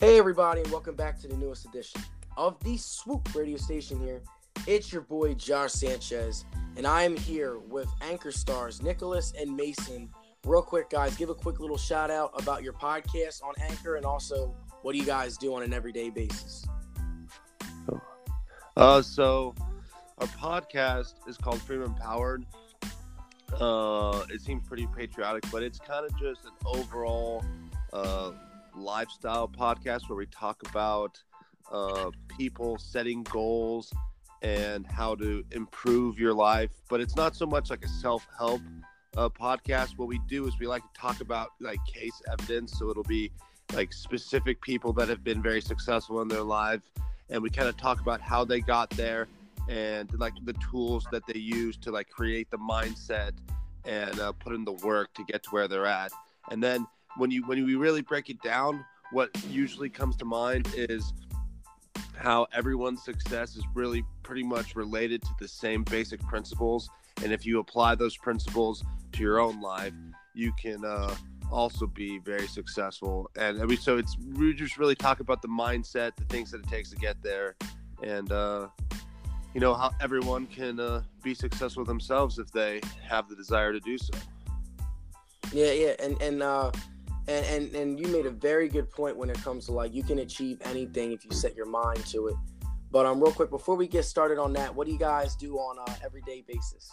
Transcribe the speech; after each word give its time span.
Hey, 0.00 0.16
everybody, 0.16 0.60
and 0.60 0.70
welcome 0.70 0.94
back 0.94 1.20
to 1.22 1.26
the 1.26 1.36
newest 1.36 1.64
edition 1.64 2.00
of 2.36 2.56
the 2.62 2.76
Swoop 2.76 3.34
radio 3.34 3.56
station 3.56 3.98
here. 3.98 4.22
It's 4.64 4.92
your 4.92 5.02
boy, 5.02 5.34
Josh 5.34 5.72
Sanchez, 5.72 6.44
and 6.76 6.86
I 6.86 7.02
am 7.02 7.16
here 7.16 7.58
with 7.58 7.88
anchor 8.00 8.30
stars 8.30 8.80
Nicholas 8.80 9.32
and 9.36 9.56
Mason. 9.56 10.08
Real 10.46 10.62
quick, 10.62 10.88
guys, 10.90 11.16
give 11.16 11.30
a 11.30 11.34
quick 11.34 11.58
little 11.58 11.76
shout 11.76 12.12
out 12.12 12.30
about 12.40 12.62
your 12.62 12.74
podcast 12.74 13.42
on 13.42 13.54
Anchor 13.60 13.96
and 13.96 14.06
also 14.06 14.54
what 14.82 14.92
do 14.92 14.98
you 14.98 15.04
guys 15.04 15.36
do 15.36 15.52
on 15.52 15.64
an 15.64 15.72
everyday 15.72 16.10
basis? 16.10 16.64
Uh, 18.76 19.02
so 19.02 19.52
our 20.18 20.28
podcast 20.28 21.14
is 21.26 21.36
called 21.36 21.60
Freedom 21.60 21.86
Empowered. 21.86 22.46
Uh, 23.52 24.24
it 24.30 24.42
seems 24.42 24.62
pretty 24.64 24.86
patriotic, 24.96 25.42
but 25.50 25.64
it's 25.64 25.80
kind 25.80 26.06
of 26.06 26.16
just 26.20 26.44
an 26.44 26.52
overall 26.64 27.44
uh, 27.92 28.30
lifestyle 28.82 29.48
podcast 29.48 30.08
where 30.08 30.16
we 30.16 30.26
talk 30.26 30.62
about 30.68 31.22
uh, 31.70 32.10
people 32.36 32.78
setting 32.78 33.22
goals 33.24 33.92
and 34.42 34.86
how 34.86 35.14
to 35.16 35.44
improve 35.52 36.18
your 36.18 36.32
life. 36.32 36.70
But 36.88 37.00
it's 37.00 37.16
not 37.16 37.36
so 37.36 37.46
much 37.46 37.70
like 37.70 37.84
a 37.84 37.88
self 37.88 38.26
help 38.36 38.62
uh, 39.16 39.28
podcast. 39.28 39.98
What 39.98 40.08
we 40.08 40.20
do 40.28 40.46
is 40.46 40.58
we 40.58 40.66
like 40.66 40.82
to 40.82 41.00
talk 41.00 41.20
about 41.20 41.50
like 41.60 41.78
case 41.86 42.22
evidence. 42.30 42.78
So 42.78 42.90
it'll 42.90 43.02
be 43.02 43.30
like 43.74 43.92
specific 43.92 44.60
people 44.62 44.92
that 44.94 45.08
have 45.08 45.24
been 45.24 45.42
very 45.42 45.60
successful 45.60 46.22
in 46.22 46.28
their 46.28 46.42
life. 46.42 46.82
And 47.30 47.42
we 47.42 47.50
kind 47.50 47.68
of 47.68 47.76
talk 47.76 48.00
about 48.00 48.20
how 48.20 48.44
they 48.44 48.60
got 48.60 48.90
there 48.90 49.28
and 49.68 50.10
like 50.18 50.32
the 50.44 50.54
tools 50.70 51.06
that 51.12 51.26
they 51.26 51.38
use 51.38 51.76
to 51.78 51.90
like 51.90 52.08
create 52.08 52.50
the 52.50 52.56
mindset 52.56 53.32
and 53.84 54.18
uh, 54.20 54.32
put 54.32 54.54
in 54.54 54.64
the 54.64 54.72
work 54.72 55.12
to 55.14 55.24
get 55.24 55.42
to 55.42 55.50
where 55.50 55.68
they're 55.68 55.86
at. 55.86 56.12
And 56.50 56.62
then 56.62 56.86
when 57.18 57.30
you 57.30 57.46
when 57.46 57.64
we 57.64 57.74
really 57.74 58.02
break 58.02 58.30
it 58.30 58.40
down, 58.42 58.84
what 59.12 59.30
usually 59.50 59.90
comes 59.90 60.16
to 60.16 60.24
mind 60.24 60.68
is 60.74 61.12
how 62.16 62.46
everyone's 62.52 63.04
success 63.04 63.56
is 63.56 63.64
really 63.74 64.04
pretty 64.22 64.42
much 64.42 64.74
related 64.74 65.22
to 65.22 65.30
the 65.38 65.48
same 65.48 65.84
basic 65.84 66.20
principles. 66.22 66.88
And 67.22 67.32
if 67.32 67.46
you 67.46 67.58
apply 67.60 67.94
those 67.94 68.16
principles 68.16 68.84
to 69.12 69.22
your 69.22 69.40
own 69.40 69.60
life, 69.60 69.92
you 70.34 70.52
can 70.60 70.84
uh, 70.84 71.14
also 71.50 71.86
be 71.86 72.18
very 72.18 72.46
successful. 72.46 73.30
And 73.36 73.60
I 73.60 73.64
mean, 73.64 73.78
so 73.78 73.98
it's 73.98 74.16
we 74.34 74.54
just 74.54 74.78
really 74.78 74.94
talk 74.94 75.20
about 75.20 75.42
the 75.42 75.48
mindset, 75.48 76.16
the 76.16 76.24
things 76.24 76.50
that 76.52 76.60
it 76.60 76.68
takes 76.68 76.90
to 76.90 76.96
get 76.96 77.22
there, 77.22 77.56
and 78.02 78.30
uh, 78.30 78.68
you 79.54 79.60
know 79.60 79.74
how 79.74 79.92
everyone 80.00 80.46
can 80.46 80.78
uh, 80.78 81.02
be 81.22 81.34
successful 81.34 81.84
themselves 81.84 82.38
if 82.38 82.50
they 82.52 82.80
have 83.02 83.28
the 83.28 83.36
desire 83.36 83.72
to 83.72 83.80
do 83.80 83.98
so. 83.98 84.14
Yeah, 85.52 85.72
yeah, 85.72 85.94
and 85.98 86.20
and 86.20 86.42
uh, 86.42 86.70
and 87.28 87.46
and 87.46 87.74
and 87.74 88.00
you 88.00 88.08
made 88.08 88.26
a 88.26 88.30
very 88.30 88.68
good 88.68 88.90
point 88.90 89.16
when 89.16 89.30
it 89.30 89.40
comes 89.42 89.66
to 89.66 89.72
like 89.72 89.94
you 89.94 90.02
can 90.02 90.20
achieve 90.20 90.58
anything 90.64 91.12
if 91.12 91.24
you 91.24 91.30
set 91.30 91.54
your 91.54 91.66
mind 91.66 92.04
to 92.06 92.28
it. 92.28 92.34
But 92.90 93.04
um, 93.04 93.22
real 93.22 93.32
quick 93.32 93.50
before 93.50 93.76
we 93.76 93.86
get 93.86 94.04
started 94.04 94.38
on 94.38 94.54
that, 94.54 94.74
what 94.74 94.86
do 94.86 94.92
you 94.92 94.98
guys 94.98 95.36
do 95.36 95.56
on 95.56 95.76
a 95.78 96.04
everyday 96.04 96.42
basis? 96.48 96.90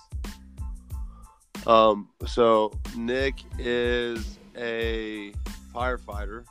Um, 1.65 2.09
so 2.25 2.71
Nick 2.97 3.35
is 3.57 4.37
a 4.57 5.31
firefighter 5.73 6.43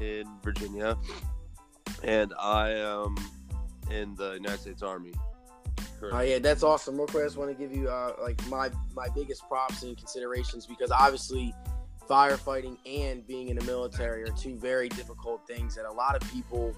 in 0.00 0.24
Virginia, 0.42 0.96
and 2.02 2.34
I 2.38 2.70
am 2.70 3.16
in 3.90 4.14
the 4.14 4.32
United 4.34 4.60
States 4.60 4.82
Army. 4.82 5.12
Oh 6.12 6.20
yeah, 6.20 6.38
that's 6.38 6.62
awesome. 6.62 6.96
Real 6.96 7.06
quick, 7.06 7.22
I 7.22 7.26
just 7.26 7.38
want 7.38 7.50
to 7.50 7.56
give 7.56 7.74
you 7.74 7.88
uh, 7.88 8.12
like 8.20 8.46
my 8.48 8.70
my 8.94 9.08
biggest 9.14 9.48
props 9.48 9.82
and 9.82 9.96
considerations 9.96 10.66
because 10.66 10.90
obviously 10.90 11.54
firefighting 12.08 12.76
and 12.86 13.26
being 13.26 13.48
in 13.48 13.56
the 13.56 13.64
military 13.64 14.22
are 14.22 14.32
two 14.32 14.56
very 14.56 14.88
difficult 14.88 15.46
things 15.46 15.74
that 15.74 15.86
a 15.86 15.92
lot 15.92 16.14
of 16.14 16.32
people 16.32 16.74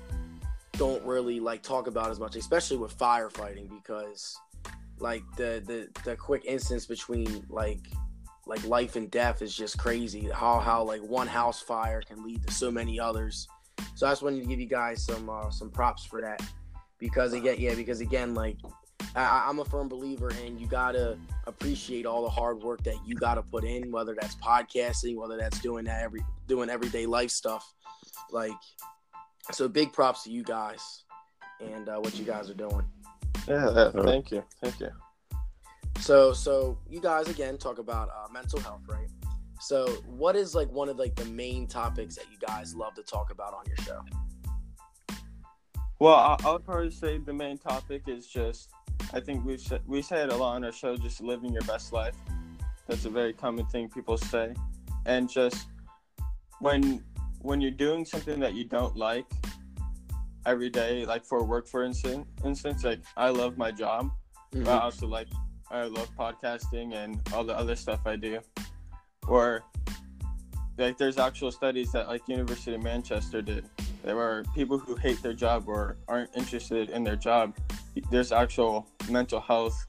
don't 0.72 1.02
really 1.04 1.40
like 1.40 1.62
talk 1.62 1.86
about 1.86 2.10
as 2.10 2.18
much, 2.18 2.36
especially 2.36 2.76
with 2.76 2.96
firefighting 2.96 3.68
because 3.68 4.36
like 4.98 5.22
the 5.36 5.62
the 5.66 5.88
the 6.04 6.16
quick 6.16 6.44
instance 6.46 6.86
between 6.86 7.44
like 7.48 7.80
like 8.46 8.64
life 8.64 8.96
and 8.96 9.10
death 9.10 9.42
is 9.42 9.54
just 9.54 9.78
crazy. 9.78 10.28
How 10.32 10.58
how 10.60 10.82
like 10.82 11.02
one 11.02 11.26
house 11.26 11.60
fire 11.60 12.02
can 12.02 12.24
lead 12.24 12.46
to 12.46 12.52
so 12.52 12.70
many 12.70 13.00
others. 13.00 13.48
So 13.94 14.06
I 14.06 14.10
just 14.10 14.22
wanted 14.22 14.40
to 14.42 14.46
give 14.46 14.60
you 14.60 14.66
guys 14.66 15.04
some 15.04 15.28
uh, 15.28 15.50
some 15.50 15.70
props 15.70 16.04
for 16.04 16.20
that 16.20 16.42
because 16.98 17.32
again 17.32 17.56
yeah 17.58 17.74
because 17.74 18.00
again 18.00 18.34
like 18.34 18.56
I, 19.16 19.48
am 19.48 19.58
a 19.60 19.64
firm 19.64 19.88
believer 19.88 20.30
in 20.44 20.58
you 20.58 20.66
gotta 20.66 21.18
appreciate 21.46 22.04
all 22.04 22.22
the 22.22 22.28
hard 22.28 22.62
work 22.62 22.82
that 22.84 22.96
you 23.06 23.14
gotta 23.14 23.42
put 23.42 23.64
in, 23.64 23.90
whether 23.90 24.14
that's 24.18 24.36
podcasting, 24.36 25.16
whether 25.16 25.38
that's 25.38 25.58
doing 25.60 25.86
that 25.86 26.02
every 26.02 26.22
doing 26.46 26.68
everyday 26.68 27.06
life 27.06 27.30
stuff. 27.30 27.72
Like, 28.30 28.52
so 29.52 29.68
big 29.68 29.92
props 29.92 30.24
to 30.24 30.30
you 30.30 30.42
guys 30.42 31.04
and 31.60 31.88
uh, 31.88 31.96
what 31.96 32.18
you 32.18 32.24
guys 32.24 32.50
are 32.50 32.54
doing. 32.54 32.82
Yeah, 33.48 33.72
yeah 33.74 34.02
thank 34.02 34.30
you, 34.30 34.44
thank 34.62 34.78
you. 34.80 34.90
So, 36.00 36.32
so 36.32 36.78
you 36.88 37.00
guys 37.00 37.28
again 37.28 37.56
talk 37.56 37.78
about 37.78 38.10
uh, 38.10 38.30
mental 38.30 38.60
health, 38.60 38.82
right? 38.88 39.08
So, 39.60 39.86
what 40.06 40.36
is 40.36 40.54
like 40.54 40.70
one 40.70 40.90
of 40.90 40.98
like 40.98 41.14
the 41.14 41.24
main 41.24 41.66
topics 41.66 42.16
that 42.16 42.26
you 42.30 42.38
guys 42.46 42.74
love 42.74 42.94
to 42.94 43.02
talk 43.02 43.30
about 43.30 43.54
on 43.54 43.64
your 43.66 43.76
show? 43.78 44.00
Well, 45.98 46.14
I, 46.14 46.36
I 46.44 46.52
would 46.52 46.66
probably 46.66 46.90
say 46.90 47.16
the 47.16 47.32
main 47.32 47.56
topic 47.56 48.02
is 48.06 48.26
just 48.26 48.70
I 49.12 49.20
think 49.20 49.44
we 49.44 49.56
said 49.56 49.82
we 49.86 50.02
say 50.02 50.22
it 50.22 50.32
a 50.32 50.36
lot 50.36 50.56
on 50.56 50.64
our 50.64 50.72
show, 50.72 50.96
just 50.96 51.20
living 51.20 51.52
your 51.52 51.62
best 51.62 51.92
life. 51.92 52.14
That's 52.86 53.04
a 53.04 53.10
very 53.10 53.32
common 53.32 53.66
thing 53.66 53.88
people 53.88 54.16
say, 54.16 54.54
and 55.06 55.28
just 55.28 55.68
when 56.60 57.04
when 57.40 57.60
you're 57.60 57.70
doing 57.70 58.04
something 58.04 58.40
that 58.40 58.54
you 58.54 58.64
don't 58.64 58.96
like 58.96 59.26
every 60.44 60.70
day, 60.70 61.04
like 61.06 61.24
for 61.24 61.44
work, 61.44 61.68
for 61.68 61.84
instance, 61.84 62.26
instance, 62.44 62.84
like 62.84 63.00
I 63.16 63.30
love 63.30 63.56
my 63.56 63.70
job, 63.70 64.10
mm-hmm. 64.52 64.64
but 64.64 64.72
I 64.72 64.84
also 64.84 65.06
like 65.06 65.28
I 65.70 65.84
love 65.84 66.10
podcasting 66.16 66.94
and 66.94 67.20
all 67.32 67.44
the 67.44 67.56
other 67.56 67.76
stuff 67.76 68.00
I 68.06 68.16
do, 68.16 68.40
or 69.28 69.62
like 70.78 70.98
there's 70.98 71.18
actual 71.18 71.50
studies 71.50 71.92
that 71.92 72.08
like 72.08 72.28
University 72.28 72.74
of 72.74 72.82
Manchester 72.82 73.42
did. 73.42 73.68
There 74.04 74.18
are 74.20 74.44
people 74.54 74.78
who 74.78 74.94
hate 74.94 75.20
their 75.22 75.32
job 75.32 75.64
or 75.66 75.96
aren't 76.06 76.36
interested 76.36 76.90
in 76.90 77.02
their 77.02 77.16
job 77.16 77.54
there's 78.10 78.32
actual 78.32 78.86
mental 79.08 79.40
health 79.40 79.86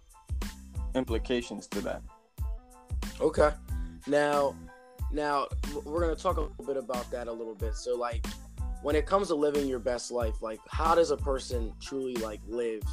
implications 0.95 1.67
to 1.67 1.81
that. 1.81 2.01
Okay. 3.19 3.51
Now, 4.07 4.55
now 5.11 5.47
we're 5.83 6.01
gonna 6.01 6.16
talk 6.16 6.38
a 6.38 6.41
little 6.41 6.66
bit 6.66 6.78
about 6.78 7.09
that 7.11 7.27
a 7.27 7.31
little 7.31 7.56
bit. 7.56 7.75
So, 7.75 7.95
like, 7.95 8.25
when 8.81 8.95
it 8.95 9.06
comes 9.06 9.27
to 9.29 9.35
living 9.35 9.67
your 9.67 9.79
best 9.79 10.11
life, 10.11 10.41
like, 10.41 10.59
how 10.69 10.95
does 10.95 11.11
a 11.11 11.17
person 11.17 11.73
truly 11.81 12.16
like 12.16 12.39
live 12.47 12.83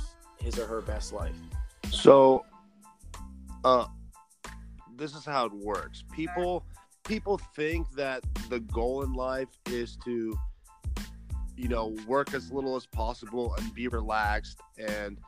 his 0.41 0.59
or 0.59 0.67
her 0.67 0.81
best 0.81 1.13
life? 1.13 1.37
So, 1.91 2.45
uh, 3.65 3.87
this 4.97 5.15
is 5.15 5.25
how 5.25 5.47
it 5.47 5.53
works. 5.53 6.05
People, 6.13 6.65
people 7.05 7.39
think 7.55 7.91
that 7.93 8.23
the 8.49 8.61
goal 8.61 9.03
in 9.03 9.13
life 9.13 9.49
is 9.67 9.97
to 10.05 10.37
you 11.57 11.69
know, 11.69 11.95
work 12.07 12.35
as 12.35 12.51
little 12.51 12.77
as 12.77 12.87
possible 12.87 13.55
and 13.55 13.75
be 13.75 13.89
relaxed 13.89 14.61
and 14.79 15.19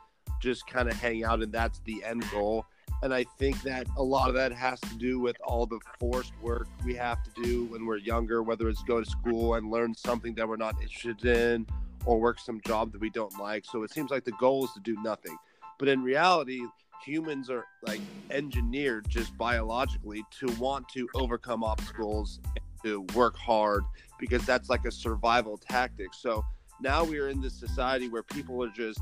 just 0.41 0.67
kind 0.67 0.89
of 0.89 0.95
hang 0.99 1.23
out. 1.23 1.41
And 1.41 1.51
that's 1.51 1.79
the 1.85 2.03
end 2.03 2.25
goal. 2.31 2.65
And 3.03 3.13
I 3.13 3.25
think 3.37 3.61
that 3.61 3.85
a 3.95 4.03
lot 4.03 4.29
of 4.29 4.35
that 4.35 4.51
has 4.51 4.79
to 4.81 4.95
do 4.95 5.19
with 5.19 5.37
all 5.43 5.65
the 5.67 5.79
forced 5.99 6.33
work 6.41 6.67
we 6.83 6.95
have 6.95 7.23
to 7.23 7.43
do 7.43 7.65
when 7.65 7.85
we're 7.85 7.97
younger, 7.97 8.41
whether 8.41 8.67
it's 8.69 8.81
go 8.83 9.03
to 9.03 9.09
school 9.09 9.55
and 9.55 9.69
learn 9.69 9.93
something 9.93 10.33
that 10.35 10.47
we're 10.47 10.57
not 10.57 10.81
interested 10.81 11.23
in 11.25 11.67
or 12.05 12.19
work 12.19 12.39
some 12.39 12.59
job 12.65 12.91
that 12.93 13.01
we 13.01 13.11
don't 13.11 13.37
like. 13.39 13.65
So 13.65 13.83
it 13.83 13.91
seems 13.91 14.09
like 14.09 14.23
the 14.23 14.31
goal 14.33 14.65
is 14.65 14.71
to 14.73 14.79
do 14.79 14.99
nothing. 15.03 15.37
But 15.77 15.89
in 15.89 16.01
reality, 16.01 16.61
humans 17.05 17.49
are 17.49 17.65
like 17.85 18.01
engineered 18.31 19.07
just 19.07 19.37
biologically 19.37 20.23
to 20.39 20.47
want 20.53 20.89
to 20.89 21.07
overcome 21.13 21.63
obstacles 21.63 22.39
to 22.83 23.01
work 23.13 23.37
hard 23.37 23.83
because 24.19 24.45
that's 24.45 24.69
like 24.69 24.85
a 24.85 24.91
survival 24.91 25.57
tactic. 25.57 26.13
So 26.13 26.43
now 26.81 27.03
we're 27.03 27.29
in 27.29 27.41
this 27.41 27.53
society 27.53 28.07
where 28.09 28.23
people 28.23 28.63
are 28.63 28.69
just 28.69 28.99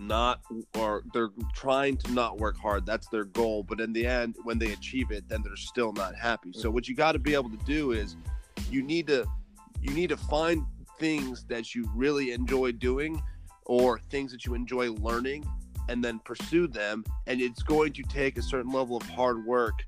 not 0.00 0.40
or 0.76 1.02
they're 1.12 1.30
trying 1.54 1.96
to 1.96 2.10
not 2.12 2.38
work 2.38 2.56
hard 2.56 2.84
that's 2.86 3.08
their 3.08 3.24
goal 3.24 3.62
but 3.62 3.80
in 3.80 3.92
the 3.92 4.06
end 4.06 4.34
when 4.44 4.58
they 4.58 4.72
achieve 4.72 5.10
it 5.10 5.28
then 5.28 5.42
they're 5.42 5.56
still 5.56 5.92
not 5.92 6.14
happy 6.14 6.52
so 6.52 6.70
what 6.70 6.88
you 6.88 6.94
got 6.94 7.12
to 7.12 7.18
be 7.18 7.34
able 7.34 7.50
to 7.50 7.64
do 7.64 7.92
is 7.92 8.16
you 8.70 8.82
need 8.82 9.06
to 9.06 9.26
you 9.82 9.92
need 9.92 10.08
to 10.08 10.16
find 10.16 10.64
things 10.98 11.44
that 11.44 11.74
you 11.74 11.88
really 11.94 12.32
enjoy 12.32 12.72
doing 12.72 13.22
or 13.66 14.00
things 14.10 14.32
that 14.32 14.44
you 14.44 14.54
enjoy 14.54 14.90
learning 14.94 15.44
and 15.88 16.04
then 16.04 16.18
pursue 16.20 16.66
them 16.66 17.04
and 17.26 17.40
it's 17.40 17.62
going 17.62 17.92
to 17.92 18.02
take 18.04 18.38
a 18.38 18.42
certain 18.42 18.72
level 18.72 18.96
of 18.96 19.02
hard 19.10 19.44
work 19.44 19.84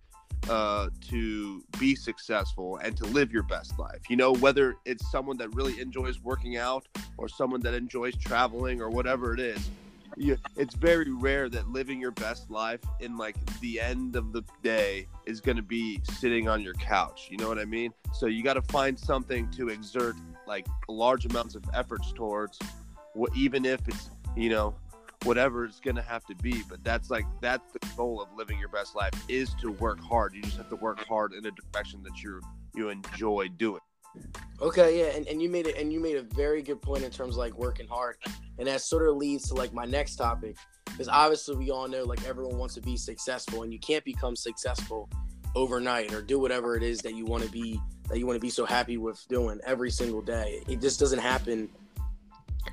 uh, 0.50 0.88
to 1.00 1.62
be 1.78 1.94
successful 1.94 2.78
and 2.78 2.96
to 2.96 3.04
live 3.06 3.32
your 3.32 3.44
best 3.44 3.78
life. 3.78 4.00
You 4.08 4.16
know, 4.16 4.34
whether 4.34 4.74
it's 4.84 5.10
someone 5.10 5.36
that 5.38 5.54
really 5.54 5.80
enjoys 5.80 6.20
working 6.20 6.56
out 6.56 6.86
or 7.16 7.28
someone 7.28 7.60
that 7.60 7.74
enjoys 7.74 8.16
traveling 8.16 8.80
or 8.80 8.90
whatever 8.90 9.34
it 9.34 9.40
is, 9.40 9.70
you, 10.16 10.38
it's 10.56 10.74
very 10.74 11.10
rare 11.12 11.48
that 11.48 11.68
living 11.68 12.00
your 12.00 12.10
best 12.12 12.50
life 12.50 12.80
in 13.00 13.16
like 13.16 13.36
the 13.60 13.80
end 13.80 14.16
of 14.16 14.32
the 14.32 14.42
day 14.62 15.06
is 15.26 15.40
going 15.40 15.56
to 15.56 15.62
be 15.62 16.00
sitting 16.18 16.48
on 16.48 16.60
your 16.60 16.74
couch. 16.74 17.28
You 17.30 17.36
know 17.38 17.48
what 17.48 17.58
I 17.58 17.64
mean? 17.64 17.92
So 18.12 18.26
you 18.26 18.42
got 18.42 18.54
to 18.54 18.62
find 18.62 18.98
something 18.98 19.50
to 19.52 19.68
exert 19.68 20.16
like 20.46 20.66
large 20.88 21.26
amounts 21.26 21.54
of 21.54 21.64
efforts 21.74 22.12
towards, 22.12 22.58
even 23.36 23.64
if 23.64 23.86
it's 23.88 24.10
you 24.36 24.50
know 24.50 24.74
whatever 25.24 25.64
it's 25.64 25.80
going 25.80 25.96
to 25.96 26.02
have 26.02 26.24
to 26.26 26.34
be. 26.36 26.62
But 26.68 26.84
that's 26.84 27.10
like 27.10 27.26
that's 27.40 27.72
the 27.72 27.80
goal 27.96 28.20
of 28.20 28.28
living 28.36 28.58
your 28.58 28.68
best 28.68 28.94
life 28.94 29.12
is 29.28 29.54
to 29.60 29.72
work 29.72 30.00
hard. 30.00 30.34
You 30.34 30.42
just 30.42 30.56
have 30.56 30.68
to 30.70 30.76
work 30.76 31.04
hard 31.06 31.32
in 31.32 31.46
a 31.46 31.50
direction 31.50 32.02
that 32.04 32.22
you 32.22 32.40
you 32.74 32.88
enjoy 32.88 33.48
doing. 33.56 33.80
Okay, 34.60 35.00
yeah, 35.00 35.16
and, 35.16 35.26
and 35.26 35.42
you 35.42 35.48
made 35.48 35.66
it 35.66 35.76
and 35.76 35.92
you 35.92 35.98
made 35.98 36.16
a 36.16 36.22
very 36.22 36.62
good 36.62 36.80
point 36.80 37.02
in 37.02 37.10
terms 37.10 37.34
of 37.34 37.38
like 37.38 37.54
working 37.58 37.88
hard. 37.88 38.16
And 38.58 38.68
that 38.68 38.80
sort 38.80 39.08
of 39.08 39.16
leads 39.16 39.48
to 39.48 39.54
like 39.54 39.72
my 39.72 39.84
next 39.84 40.16
topic. 40.16 40.56
Because 40.84 41.08
obviously 41.08 41.56
we 41.56 41.70
all 41.70 41.88
know 41.88 42.04
like 42.04 42.24
everyone 42.26 42.58
wants 42.58 42.74
to 42.74 42.80
be 42.80 42.96
successful 42.96 43.62
and 43.62 43.72
you 43.72 43.78
can't 43.78 44.04
become 44.04 44.36
successful 44.36 45.08
overnight 45.54 46.12
or 46.12 46.22
do 46.22 46.38
whatever 46.38 46.76
it 46.76 46.82
is 46.82 47.00
that 47.00 47.14
you 47.14 47.24
want 47.24 47.42
to 47.42 47.50
be 47.50 47.80
that 48.08 48.18
you 48.18 48.26
want 48.26 48.36
to 48.36 48.40
be 48.40 48.50
so 48.50 48.64
happy 48.64 48.96
with 48.98 49.26
doing 49.28 49.58
every 49.64 49.90
single 49.90 50.22
day. 50.22 50.62
It 50.68 50.80
just 50.80 51.00
doesn't 51.00 51.18
happen 51.18 51.68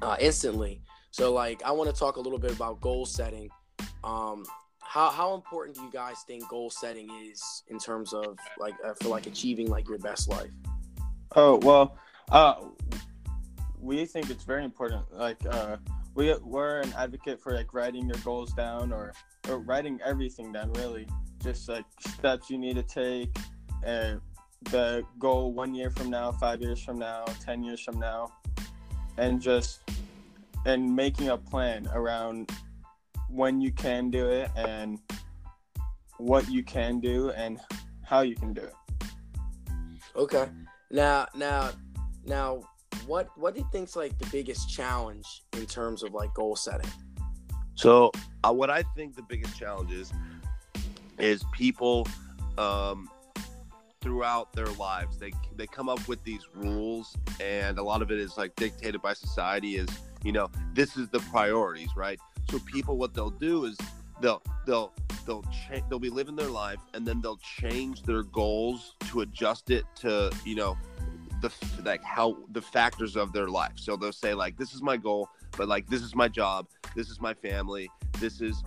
uh, 0.01 0.17
instantly. 0.19 0.81
So 1.11 1.33
like 1.33 1.63
I 1.63 1.71
want 1.71 1.89
to 1.93 1.97
talk 1.97 2.17
a 2.17 2.19
little 2.19 2.39
bit 2.39 2.51
about 2.51 2.81
goal 2.81 3.05
setting. 3.05 3.49
Um, 4.03 4.45
how 4.81 5.09
how 5.09 5.33
important 5.33 5.77
do 5.77 5.83
you 5.83 5.91
guys 5.91 6.23
think 6.27 6.47
goal 6.49 6.69
setting 6.69 7.09
is 7.31 7.63
in 7.67 7.79
terms 7.79 8.13
of 8.13 8.37
like 8.57 8.75
uh, 8.85 8.93
for 9.01 9.09
like 9.09 9.27
achieving 9.27 9.69
like 9.69 9.87
your 9.87 9.99
best 9.99 10.29
life? 10.29 10.51
Oh 11.35 11.59
well, 11.61 11.97
uh, 12.31 12.55
we 13.79 14.05
think 14.05 14.29
it's 14.29 14.43
very 14.43 14.63
important. 14.63 15.05
Like 15.13 15.37
uh, 15.49 15.77
we 16.15 16.33
we're 16.43 16.81
an 16.81 16.93
advocate 16.97 17.39
for 17.39 17.53
like 17.53 17.73
writing 17.73 18.07
your 18.07 18.17
goals 18.23 18.51
down 18.53 18.91
or 18.91 19.13
or 19.47 19.59
writing 19.59 19.99
everything 20.03 20.51
down. 20.51 20.73
Really, 20.73 21.07
just 21.43 21.69
like 21.69 21.85
steps 21.99 22.49
you 22.49 22.57
need 22.57 22.75
to 22.75 22.83
take, 22.83 23.35
and 23.83 24.19
the 24.71 25.03
goal 25.19 25.53
one 25.53 25.73
year 25.73 25.89
from 25.91 26.09
now, 26.09 26.31
five 26.31 26.61
years 26.61 26.81
from 26.81 26.97
now, 26.97 27.25
ten 27.45 27.63
years 27.63 27.79
from 27.79 27.99
now, 27.99 28.33
and 29.17 29.39
just 29.39 29.81
and 30.65 30.95
making 30.95 31.29
a 31.29 31.37
plan 31.37 31.87
around 31.93 32.51
when 33.29 33.61
you 33.61 33.71
can 33.71 34.09
do 34.09 34.27
it 34.27 34.49
and 34.55 34.99
what 36.17 36.49
you 36.49 36.63
can 36.63 36.99
do 36.99 37.29
and 37.31 37.59
how 38.03 38.21
you 38.21 38.35
can 38.35 38.53
do 38.53 38.61
it. 38.61 38.73
Okay. 40.15 40.47
Now, 40.91 41.27
now, 41.35 41.71
now, 42.25 42.61
what 43.05 43.29
what 43.37 43.53
do 43.53 43.61
you 43.61 43.67
think's 43.71 43.95
like 43.95 44.17
the 44.17 44.25
biggest 44.27 44.69
challenge 44.69 45.43
in 45.53 45.65
terms 45.65 46.03
of 46.03 46.13
like 46.13 46.33
goal 46.33 46.55
setting? 46.55 46.89
So, 47.75 48.11
uh, 48.43 48.51
what 48.51 48.69
I 48.69 48.83
think 48.95 49.15
the 49.15 49.21
biggest 49.21 49.57
challenge 49.57 49.91
is 49.91 50.11
is 51.19 51.43
people 51.53 52.07
um, 52.57 53.09
throughout 54.01 54.51
their 54.53 54.67
lives 54.67 55.17
they 55.17 55.31
they 55.55 55.67
come 55.67 55.89
up 55.89 56.05
with 56.07 56.23
these 56.23 56.41
rules, 56.55 57.15
and 57.39 57.77
a 57.77 57.83
lot 57.83 58.01
of 58.01 58.11
it 58.11 58.19
is 58.19 58.37
like 58.37 58.55
dictated 58.55 59.01
by 59.01 59.13
society. 59.13 59.75
Is 59.75 59.87
you 60.23 60.31
know 60.31 60.49
this 60.73 60.97
is 60.97 61.07
the 61.09 61.19
priorities, 61.31 61.89
right? 61.95 62.19
So 62.49 62.59
people, 62.59 62.97
what 62.97 63.13
they'll 63.13 63.29
do 63.29 63.65
is 63.65 63.77
they'll 64.21 64.41
they'll 64.65 64.93
they'll 65.25 65.43
change 65.67 65.83
they'll 65.89 65.99
be 65.99 66.09
living 66.09 66.35
their 66.35 66.49
life 66.49 66.79
and 66.93 67.05
then 67.05 67.21
they'll 67.21 67.39
change 67.59 68.03
their 68.03 68.23
goals 68.23 68.95
to 69.09 69.21
adjust 69.21 69.69
it 69.69 69.85
to 69.95 70.31
you 70.45 70.55
know 70.55 70.77
the 71.41 71.51
like 71.83 72.03
how 72.03 72.37
the 72.51 72.61
factors 72.61 73.15
of 73.15 73.33
their 73.33 73.47
life. 73.47 73.73
So 73.75 73.95
they'll 73.95 74.11
say 74.11 74.33
like 74.33 74.57
this 74.57 74.73
is 74.73 74.81
my 74.81 74.97
goal 74.97 75.29
but 75.57 75.67
like 75.67 75.87
this 75.87 76.01
is 76.01 76.15
my 76.15 76.27
job 76.27 76.67
this 76.95 77.09
is 77.09 77.19
my 77.19 77.33
family 77.33 77.89
this 78.19 78.41
is 78.41 78.63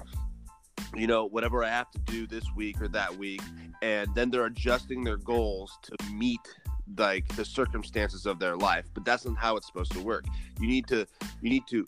you 0.94 1.06
know 1.06 1.26
whatever 1.26 1.64
i 1.64 1.68
have 1.68 1.90
to 1.90 1.98
do 2.00 2.26
this 2.26 2.44
week 2.56 2.80
or 2.80 2.88
that 2.88 3.16
week. 3.16 3.42
And 3.82 4.14
then 4.14 4.30
they're 4.30 4.46
adjusting 4.46 5.02
their 5.02 5.16
goals 5.16 5.76
to 5.82 6.12
meet 6.12 6.40
like 6.96 7.26
the 7.36 7.44
circumstances 7.44 8.26
of 8.26 8.38
their 8.38 8.56
life 8.56 8.86
but 8.94 9.04
that's 9.04 9.24
not 9.24 9.36
how 9.36 9.56
it's 9.56 9.66
supposed 9.66 9.92
to 9.92 10.00
work. 10.00 10.24
You 10.60 10.68
need 10.68 10.86
to 10.88 11.06
you 11.40 11.50
need 11.50 11.66
to 11.68 11.84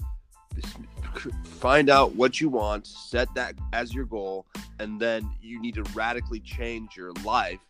find 1.44 1.90
out 1.90 2.14
what 2.14 2.40
you 2.40 2.48
want, 2.48 2.86
set 2.86 3.32
that 3.34 3.54
as 3.72 3.94
your 3.94 4.04
goal, 4.04 4.46
and 4.78 5.00
then 5.00 5.30
you 5.40 5.60
need 5.60 5.74
to 5.74 5.82
radically 5.94 6.40
change 6.40 6.96
your 6.96 7.12
life 7.24 7.60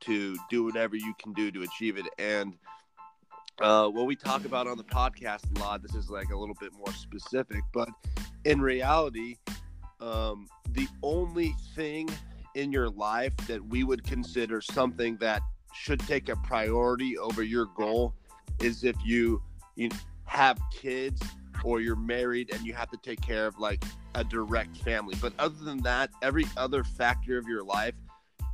to 0.00 0.36
do 0.50 0.64
whatever 0.64 0.96
you 0.96 1.14
can 1.18 1.32
do 1.32 1.50
to 1.50 1.62
achieve 1.62 1.96
it. 1.96 2.06
And 2.18 2.54
uh, 3.60 3.88
what 3.88 4.06
we 4.06 4.16
talk 4.16 4.44
about 4.44 4.66
on 4.66 4.76
the 4.76 4.84
podcast 4.84 5.56
a 5.56 5.60
lot, 5.60 5.82
this 5.82 5.94
is 5.94 6.10
like 6.10 6.30
a 6.30 6.36
little 6.36 6.56
bit 6.60 6.72
more 6.72 6.92
specific, 6.92 7.62
but 7.72 7.88
in 8.44 8.60
reality, 8.60 9.36
um, 10.00 10.48
the 10.70 10.88
only 11.02 11.54
thing 11.74 12.08
in 12.54 12.72
your 12.72 12.88
life 12.90 13.36
that 13.46 13.64
we 13.64 13.84
would 13.84 14.04
consider 14.04 14.60
something 14.60 15.16
that 15.18 15.42
should 15.72 16.00
take 16.00 16.28
a 16.28 16.36
priority 16.36 17.16
over 17.16 17.42
your 17.42 17.66
goal 17.66 18.14
is 18.60 18.84
if 18.84 18.96
you 19.04 19.42
you 19.74 19.88
have 20.24 20.58
kids 20.70 21.22
or 21.64 21.80
you're 21.80 21.96
married 21.96 22.52
and 22.52 22.64
you 22.66 22.72
have 22.74 22.90
to 22.90 22.98
take 22.98 23.20
care 23.20 23.46
of 23.46 23.58
like 23.58 23.84
a 24.14 24.24
direct 24.24 24.76
family. 24.78 25.14
But 25.20 25.32
other 25.38 25.64
than 25.64 25.78
that, 25.82 26.10
every 26.22 26.46
other 26.56 26.84
factor 26.84 27.38
of 27.38 27.46
your 27.46 27.64
life, 27.64 27.94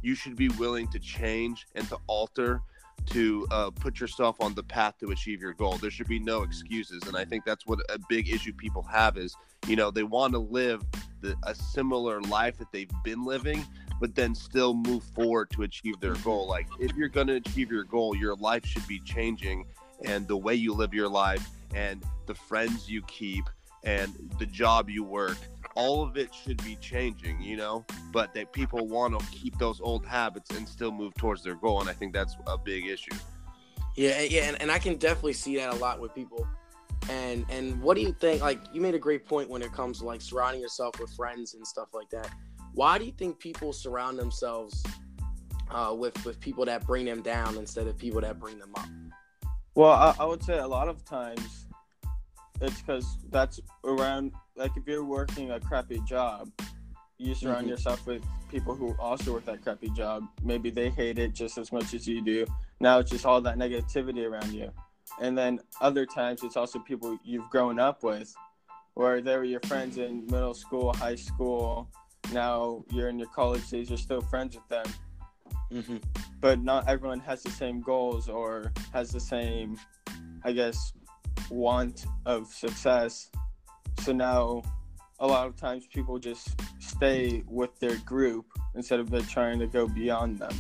you 0.03 0.15
should 0.15 0.37
be 0.37 0.49
willing 0.51 0.89
to 0.89 0.99
change 0.99 1.67
and 1.75 1.89
to 1.89 1.99
alter 2.07 2.63
to 3.07 3.47
uh, 3.51 3.71
put 3.71 4.01
yourself 4.01 4.41
on 4.41 4.55
the 4.55 4.63
path 4.63 4.99
to 4.99 5.11
achieve 5.11 5.41
your 5.41 5.55
goal. 5.55 5.79
There 5.79 5.91
should 5.91 6.09
be 6.09 6.19
no 6.19 6.43
excuses, 6.43 7.03
and 7.07 7.17
I 7.17 7.25
think 7.25 7.45
that's 7.45 7.67
what 7.67 7.81
a 7.89 7.99
big 8.09 8.29
issue 8.29 8.53
people 8.53 8.83
have 8.83 9.17
is 9.17 9.35
you 9.67 9.77
know 9.77 9.91
they 9.91 10.03
want 10.03 10.33
to 10.35 10.39
live 10.39 10.83
the, 11.21 11.35
a 11.45 11.55
similar 11.55 12.21
life 12.23 12.59
that 12.59 12.71
they've 12.73 12.91
been 13.05 13.25
living, 13.25 13.65
but 14.01 14.15
then 14.15 14.35
still 14.35 14.75
move 14.75 15.03
forward 15.03 15.51
to 15.51 15.63
achieve 15.63 15.99
their 16.01 16.15
goal. 16.17 16.47
Like 16.47 16.69
if 16.79 16.95
you're 16.97 17.09
going 17.09 17.29
to 17.29 17.37
achieve 17.37 17.71
your 17.71 17.85
goal, 17.85 18.15
your 18.17 18.37
life 18.37 18.65
should 18.65 18.87
be 18.87 19.01
changing, 19.01 19.67
and 20.05 20.27
the 20.29 20.37
way 20.37 20.55
you 20.55 20.73
live 20.73 20.95
your 20.95 21.09
life 21.09 21.49
and 21.75 22.03
the 22.27 22.35
friends 22.35 22.89
you 22.89 23.03
keep 23.03 23.45
and 23.85 24.13
the 24.39 24.47
job 24.47 24.89
you 24.91 25.03
work 25.05 25.39
all 25.75 26.03
of 26.03 26.17
it 26.17 26.35
should 26.35 26.63
be 26.65 26.77
changing 26.77 27.41
you 27.41 27.57
know? 27.57 27.85
But 28.13 28.35
that 28.35 28.53
people 28.53 28.87
want 28.87 29.19
to 29.19 29.27
keep 29.27 29.57
those 29.59 29.81
old 29.81 30.05
habits 30.05 30.51
and 30.51 30.69
still 30.69 30.91
move 30.91 31.15
towards 31.15 31.43
their 31.43 31.55
goal 31.55 31.81
and 31.81 31.89
i 31.89 31.93
think 31.93 32.13
that's 32.13 32.37
a 32.47 32.59
big 32.59 32.87
issue. 32.87 33.17
Yeah 33.95 34.21
yeah 34.23 34.43
and, 34.43 34.61
and 34.63 34.71
i 34.71 34.79
can 34.79 34.97
definitely 34.97 35.35
see 35.35 35.57
that 35.57 35.73
a 35.73 35.77
lot 35.77 36.01
with 36.01 36.15
people. 36.15 36.47
And 37.11 37.47
and 37.49 37.81
what 37.81 37.97
do 37.97 38.03
you 38.03 38.13
think 38.13 38.43
like 38.43 38.61
you 38.73 38.81
made 38.81 38.95
a 38.95 38.99
great 38.99 39.25
point 39.25 39.49
when 39.49 39.63
it 39.63 39.73
comes 39.73 40.01
to 40.01 40.05
like 40.05 40.21
surrounding 40.21 40.61
yourself 40.61 40.99
with 41.01 41.11
friends 41.13 41.55
and 41.55 41.67
stuff 41.67 41.89
like 41.95 42.11
that. 42.11 42.31
Why 42.75 42.99
do 42.99 43.05
you 43.05 43.13
think 43.13 43.39
people 43.39 43.73
surround 43.73 44.19
themselves 44.19 44.85
uh, 45.71 45.95
with 45.97 46.23
with 46.25 46.41
people 46.41 46.65
that 46.65 46.87
bring 46.87 47.05
them 47.07 47.23
down 47.23 47.57
instead 47.57 47.87
of 47.87 47.97
people 47.97 48.21
that 48.21 48.39
bring 48.39 48.59
them 48.59 48.73
up 48.77 48.89
well, 49.79 49.93
I, 49.93 50.13
I 50.19 50.25
would 50.25 50.43
say 50.43 50.59
a 50.59 50.67
lot 50.67 50.89
of 50.89 51.05
times 51.05 51.67
it's 52.61 52.83
because 52.83 53.17
that's 53.31 53.61
around, 53.85 54.33
like 54.57 54.73
if 54.77 54.89
you're 54.89 55.05
working 55.05 55.53
a 55.53 55.61
crappy 55.61 56.01
job, 56.01 56.51
you 57.17 57.33
surround 57.33 57.61
mm-hmm. 57.61 57.69
yourself 57.69 58.05
with 58.05 58.25
people 58.51 58.75
who 58.75 58.97
also 58.99 59.35
work 59.35 59.45
that 59.45 59.63
crappy 59.63 59.89
job. 59.91 60.25
Maybe 60.43 60.71
they 60.71 60.91
hate 60.91 61.21
it 61.21 61.33
just 61.33 61.59
as 61.59 61.71
much 61.71 61.95
as 61.95 62.09
you 62.09 62.21
do. 62.21 62.45
Now 62.81 62.99
it's 62.99 63.13
just 63.13 63.25
all 63.25 63.41
that 63.43 63.57
negativity 63.57 64.29
around 64.29 64.53
you. 64.53 64.73
And 65.23 65.39
then 65.39 65.61
other 65.81 66.07
times 66.07 66.43
it's 66.43 66.57
also 66.57 66.81
people 66.81 67.17
you've 67.23 67.49
grown 67.49 67.79
up 67.79 68.03
with, 68.03 68.35
where 68.95 69.21
they 69.21 69.37
were 69.37 69.45
your 69.45 69.61
friends 69.61 69.97
in 69.97 70.27
middle 70.27 70.55
school, 70.55 70.93
high 70.93 71.15
school. 71.15 71.89
Now 72.33 72.85
you're 72.91 73.11
in 73.11 73.19
your 73.21 73.29
college 73.29 73.71
days, 73.71 73.91
you're 73.91 73.97
still 73.97 74.23
friends 74.23 74.57
with 74.57 74.69
them. 74.69 74.87
Mm-hmm. 75.73 75.97
But 76.41 76.61
not 76.61 76.89
everyone 76.89 77.21
has 77.21 77.43
the 77.43 77.51
same 77.51 77.81
goals 77.81 78.29
or 78.29 78.73
has 78.93 79.11
the 79.11 79.21
same, 79.21 79.77
I 80.45 80.53
guess, 80.53 80.93
want 81.51 82.07
of 82.27 82.47
success. 82.47 83.31
So 84.01 84.13
now, 84.13 84.63
a 85.21 85.27
lot 85.27 85.47
of 85.49 85.57
times 85.57 85.87
people 85.93 86.19
just 86.19 86.61
stay 86.79 87.43
with 87.49 87.79
their 87.81 87.97
group 87.99 88.47
instead 88.75 89.01
of 89.01 89.29
trying 89.29 89.59
to 89.59 89.67
go 89.67 89.89
beyond 89.89 90.39
them. 90.39 90.57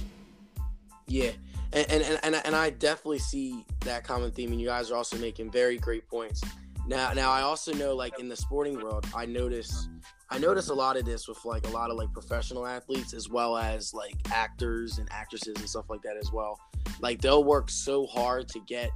Yeah, 1.06 1.30
and 1.73 1.90
and, 1.90 2.18
and, 2.23 2.35
and 2.35 2.56
I 2.56 2.70
definitely 2.70 3.20
see 3.20 3.64
that 3.80 4.04
common 4.04 4.30
theme, 4.30 4.52
and 4.52 4.61
you 4.61 4.66
guys 4.66 4.90
are 4.90 4.97
also 4.97 5.16
making 5.18 5.50
very 5.50 5.78
great 5.78 6.08
points. 6.08 6.42
Now, 6.88 7.12
now 7.12 7.30
I 7.30 7.42
also 7.42 7.73
know, 7.75 7.95
like 7.95 8.18
in 8.18 8.28
the 8.28 8.37
sporting 8.37 8.80
world, 8.80 9.07
I 9.14 9.26
notice 9.26 9.88
I 10.30 10.38
notice 10.38 10.71
a 10.71 10.75
lot 10.75 10.97
of 10.97 11.04
this 11.04 11.28
with 11.28 11.45
like 11.45 11.66
a 11.66 11.71
lot 11.71 11.90
of 11.90 11.97
like 11.97 12.12
professional 12.12 12.66
athletes 12.66 13.12
as 13.12 13.28
well 13.28 13.57
as 13.57 13.92
like 13.92 14.14
actors 14.30 14.99
and 14.99 15.07
actresses 15.12 15.54
and 15.57 15.68
stuff 15.68 15.90
like 15.90 16.02
that 16.02 16.16
as 16.16 16.33
well. 16.33 16.59
Like 17.00 17.21
they'll 17.21 17.45
work 17.45 17.68
so 17.71 18.07
hard 18.07 18.49
to 18.49 18.61
get 18.61 18.90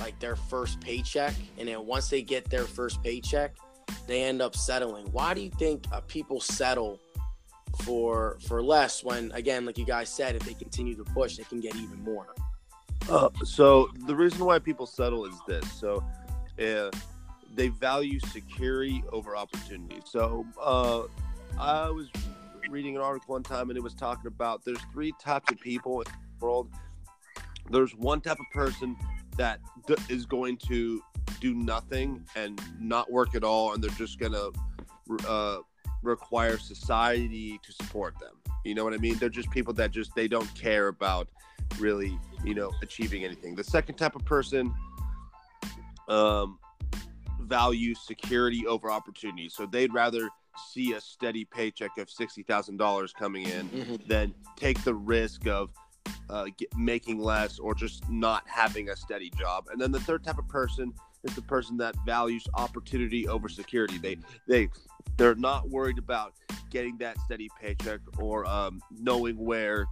like 0.00 0.18
their 0.18 0.34
first 0.34 0.80
paycheck, 0.80 1.34
and 1.58 1.68
then 1.68 1.86
once 1.86 2.10
they 2.10 2.22
get 2.22 2.50
their 2.50 2.64
first 2.64 3.02
paycheck, 3.04 3.56
they 4.08 4.24
end 4.24 4.42
up 4.42 4.56
settling. 4.56 5.06
Why 5.12 5.32
do 5.32 5.40
you 5.40 5.50
think 5.50 5.84
uh, 5.92 6.00
people 6.02 6.40
settle 6.40 6.98
for 7.84 8.38
for 8.48 8.62
less 8.62 9.04
when 9.04 9.30
again, 9.32 9.64
like 9.64 9.78
you 9.78 9.86
guys 9.86 10.08
said, 10.08 10.34
if 10.34 10.42
they 10.42 10.54
continue 10.54 10.96
to 10.96 11.04
push, 11.04 11.36
they 11.36 11.44
can 11.44 11.60
get 11.60 11.76
even 11.76 12.02
more? 12.02 12.34
Uh, 13.08 13.28
so 13.44 13.88
the 14.06 14.14
reason 14.14 14.44
why 14.44 14.58
people 14.58 14.86
settle 14.86 15.24
is 15.24 15.34
this. 15.46 15.64
So, 15.72 16.04
uh, 16.60 16.90
they 17.54 17.68
value 17.68 18.20
security 18.20 19.02
over 19.12 19.36
opportunity. 19.36 20.00
So 20.04 20.46
uh, 20.60 21.02
I 21.58 21.90
was 21.90 22.08
reading 22.70 22.96
an 22.96 23.02
article 23.02 23.32
one 23.34 23.42
time 23.42 23.70
and 23.70 23.76
it 23.76 23.82
was 23.82 23.94
talking 23.94 24.26
about 24.26 24.64
there's 24.64 24.80
three 24.92 25.12
types 25.20 25.50
of 25.50 25.58
people 25.60 26.00
in 26.02 26.06
the 26.12 26.44
world. 26.44 26.70
There's 27.70 27.94
one 27.94 28.20
type 28.20 28.38
of 28.38 28.46
person 28.52 28.96
that 29.36 29.60
d- 29.86 29.96
is 30.08 30.26
going 30.26 30.58
to 30.68 31.02
do 31.40 31.54
nothing 31.54 32.24
and 32.36 32.60
not 32.80 33.10
work 33.10 33.34
at 33.34 33.44
all, 33.44 33.74
and 33.74 33.82
they're 33.82 33.90
just 33.90 34.18
gonna 34.18 34.48
uh, 35.26 35.58
require 36.02 36.58
society 36.58 37.60
to 37.64 37.72
support 37.72 38.18
them. 38.18 38.34
You 38.64 38.74
know 38.74 38.84
what 38.84 38.94
I 38.94 38.98
mean? 38.98 39.16
They're 39.18 39.28
just 39.28 39.50
people 39.50 39.72
that 39.74 39.90
just 39.90 40.14
they 40.14 40.28
don't 40.28 40.52
care 40.54 40.88
about 40.88 41.28
really, 41.78 42.18
you 42.44 42.54
know, 42.54 42.72
achieving 42.82 43.24
anything. 43.24 43.54
The 43.54 43.64
second 43.64 43.96
type 43.96 44.16
of 44.16 44.24
person 44.24 44.74
um, 46.08 46.58
value 47.48 47.94
security 47.94 48.66
over 48.66 48.90
opportunity, 48.90 49.48
so 49.48 49.66
they'd 49.66 49.92
rather 49.92 50.28
see 50.72 50.92
a 50.94 51.00
steady 51.00 51.44
paycheck 51.44 51.96
of 51.98 52.10
sixty 52.10 52.42
thousand 52.42 52.76
dollars 52.78 53.12
coming 53.12 53.44
in 53.46 53.68
Mm-hmm. 53.68 53.96
than 54.06 54.34
take 54.56 54.82
the 54.84 54.94
risk 54.94 55.46
of 55.46 55.70
uh, 56.30 56.46
get, 56.56 56.76
making 56.76 57.18
less 57.20 57.58
or 57.58 57.74
just 57.74 58.08
not 58.10 58.42
having 58.46 58.90
a 58.90 58.96
steady 58.96 59.30
job. 59.38 59.66
And 59.70 59.80
then 59.80 59.92
the 59.92 60.00
third 60.00 60.24
type 60.24 60.38
of 60.38 60.48
person 60.48 60.92
is 61.24 61.34
the 61.34 61.42
person 61.42 61.76
that 61.78 61.94
values 62.06 62.46
opportunity 62.54 63.26
over 63.28 63.48
security. 63.48 63.98
They 63.98 64.16
they 64.46 64.68
they're 65.16 65.34
not 65.34 65.68
worried 65.68 65.98
about 65.98 66.34
getting 66.70 66.96
that 66.98 67.18
steady 67.20 67.48
paycheck 67.60 68.00
or 68.18 68.44
um, 68.46 68.80
knowing 69.00 69.36
where 69.38 69.86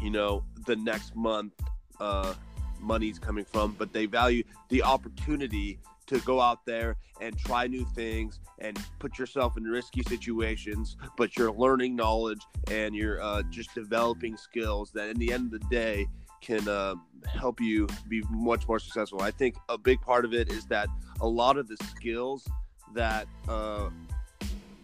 you 0.00 0.10
know 0.10 0.44
the 0.66 0.76
next 0.76 1.16
month 1.16 1.52
uh, 2.00 2.34
money's 2.80 3.18
coming 3.18 3.44
from, 3.44 3.72
but 3.78 3.92
they 3.92 4.06
value 4.06 4.42
the 4.68 4.82
opportunity 4.82 5.78
to 6.10 6.18
go 6.20 6.40
out 6.40 6.66
there 6.66 6.96
and 7.20 7.38
try 7.38 7.68
new 7.68 7.84
things 7.94 8.40
and 8.58 8.76
put 8.98 9.16
yourself 9.16 9.56
in 9.56 9.62
risky 9.62 10.02
situations, 10.02 10.96
but 11.16 11.36
you're 11.36 11.52
learning 11.52 11.94
knowledge 11.94 12.40
and 12.68 12.96
you're 12.96 13.22
uh, 13.22 13.42
just 13.50 13.72
developing 13.76 14.36
skills 14.36 14.90
that, 14.92 15.08
in 15.08 15.16
the 15.18 15.32
end 15.32 15.52
of 15.52 15.60
the 15.60 15.66
day, 15.68 16.06
can 16.40 16.66
uh, 16.68 16.94
help 17.26 17.60
you 17.60 17.86
be 18.08 18.22
much 18.28 18.66
more 18.66 18.80
successful. 18.80 19.22
I 19.22 19.30
think 19.30 19.54
a 19.68 19.78
big 19.78 20.00
part 20.00 20.24
of 20.24 20.34
it 20.34 20.50
is 20.50 20.66
that 20.66 20.88
a 21.20 21.28
lot 21.28 21.56
of 21.56 21.68
the 21.68 21.76
skills 21.76 22.48
that 22.92 23.28
uh, 23.48 23.90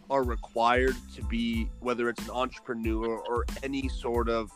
are 0.09 0.23
required 0.23 0.95
to 1.17 1.25
be, 1.25 1.69
whether 1.81 2.09
it's 2.09 2.23
an 2.23 2.31
entrepreneur 2.31 3.19
or 3.19 3.45
any 3.65 3.89
sort 3.89 4.29
of 4.29 4.53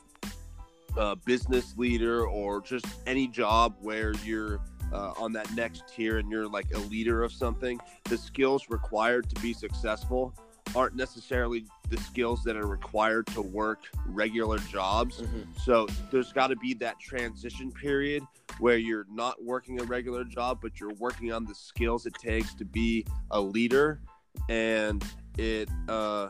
uh, 0.97 1.17
business 1.25 1.77
leader 1.77 2.27
or 2.27 2.61
just 2.61 2.87
any 3.07 3.27
job 3.27 3.75
where 3.81 4.13
you're 4.25 4.61
uh, 4.93 5.13
on 5.19 5.33
that 5.33 5.53
next 5.55 5.85
tier 5.89 6.19
and 6.19 6.31
you're 6.31 6.49
like 6.49 6.67
a 6.75 6.79
leader 6.79 7.23
of 7.23 7.33
something, 7.33 7.81
the 8.05 8.19
skills 8.19 8.67
required 8.69 9.29
to 9.31 9.41
be 9.41 9.53
successful 9.53 10.35
aren't 10.75 10.95
necessarily 10.95 11.65
the 11.89 11.97
skills 11.99 12.43
that 12.45 12.57
are 12.57 12.67
required 12.67 13.27
to 13.29 13.43
work 13.43 13.81
regular 14.07 14.59
jobs. 14.59 15.21
Mm-hmm. 15.21 15.43
So 15.65 15.89
there's 16.11 16.33
got 16.33 16.49
to 16.49 16.57
be 16.57 16.75
that 16.75 16.99
transition 17.01 17.73
period 17.73 18.23
where 18.59 18.77
you're 18.77 19.07
not 19.11 19.43
working 19.43 19.81
a 19.81 19.85
regular 19.85 20.25
job, 20.25 20.61
but 20.63 20.79
you're 20.79 20.95
working 20.95 21.33
on 21.33 21.45
the 21.45 21.55
skills 21.55 22.07
it 22.07 22.15
takes 22.15 22.55
to 22.55 22.65
be 22.65 23.07
a 23.31 23.41
leader, 23.41 24.01
and 24.49 25.05
it 25.39 25.69
uh, 25.89 26.29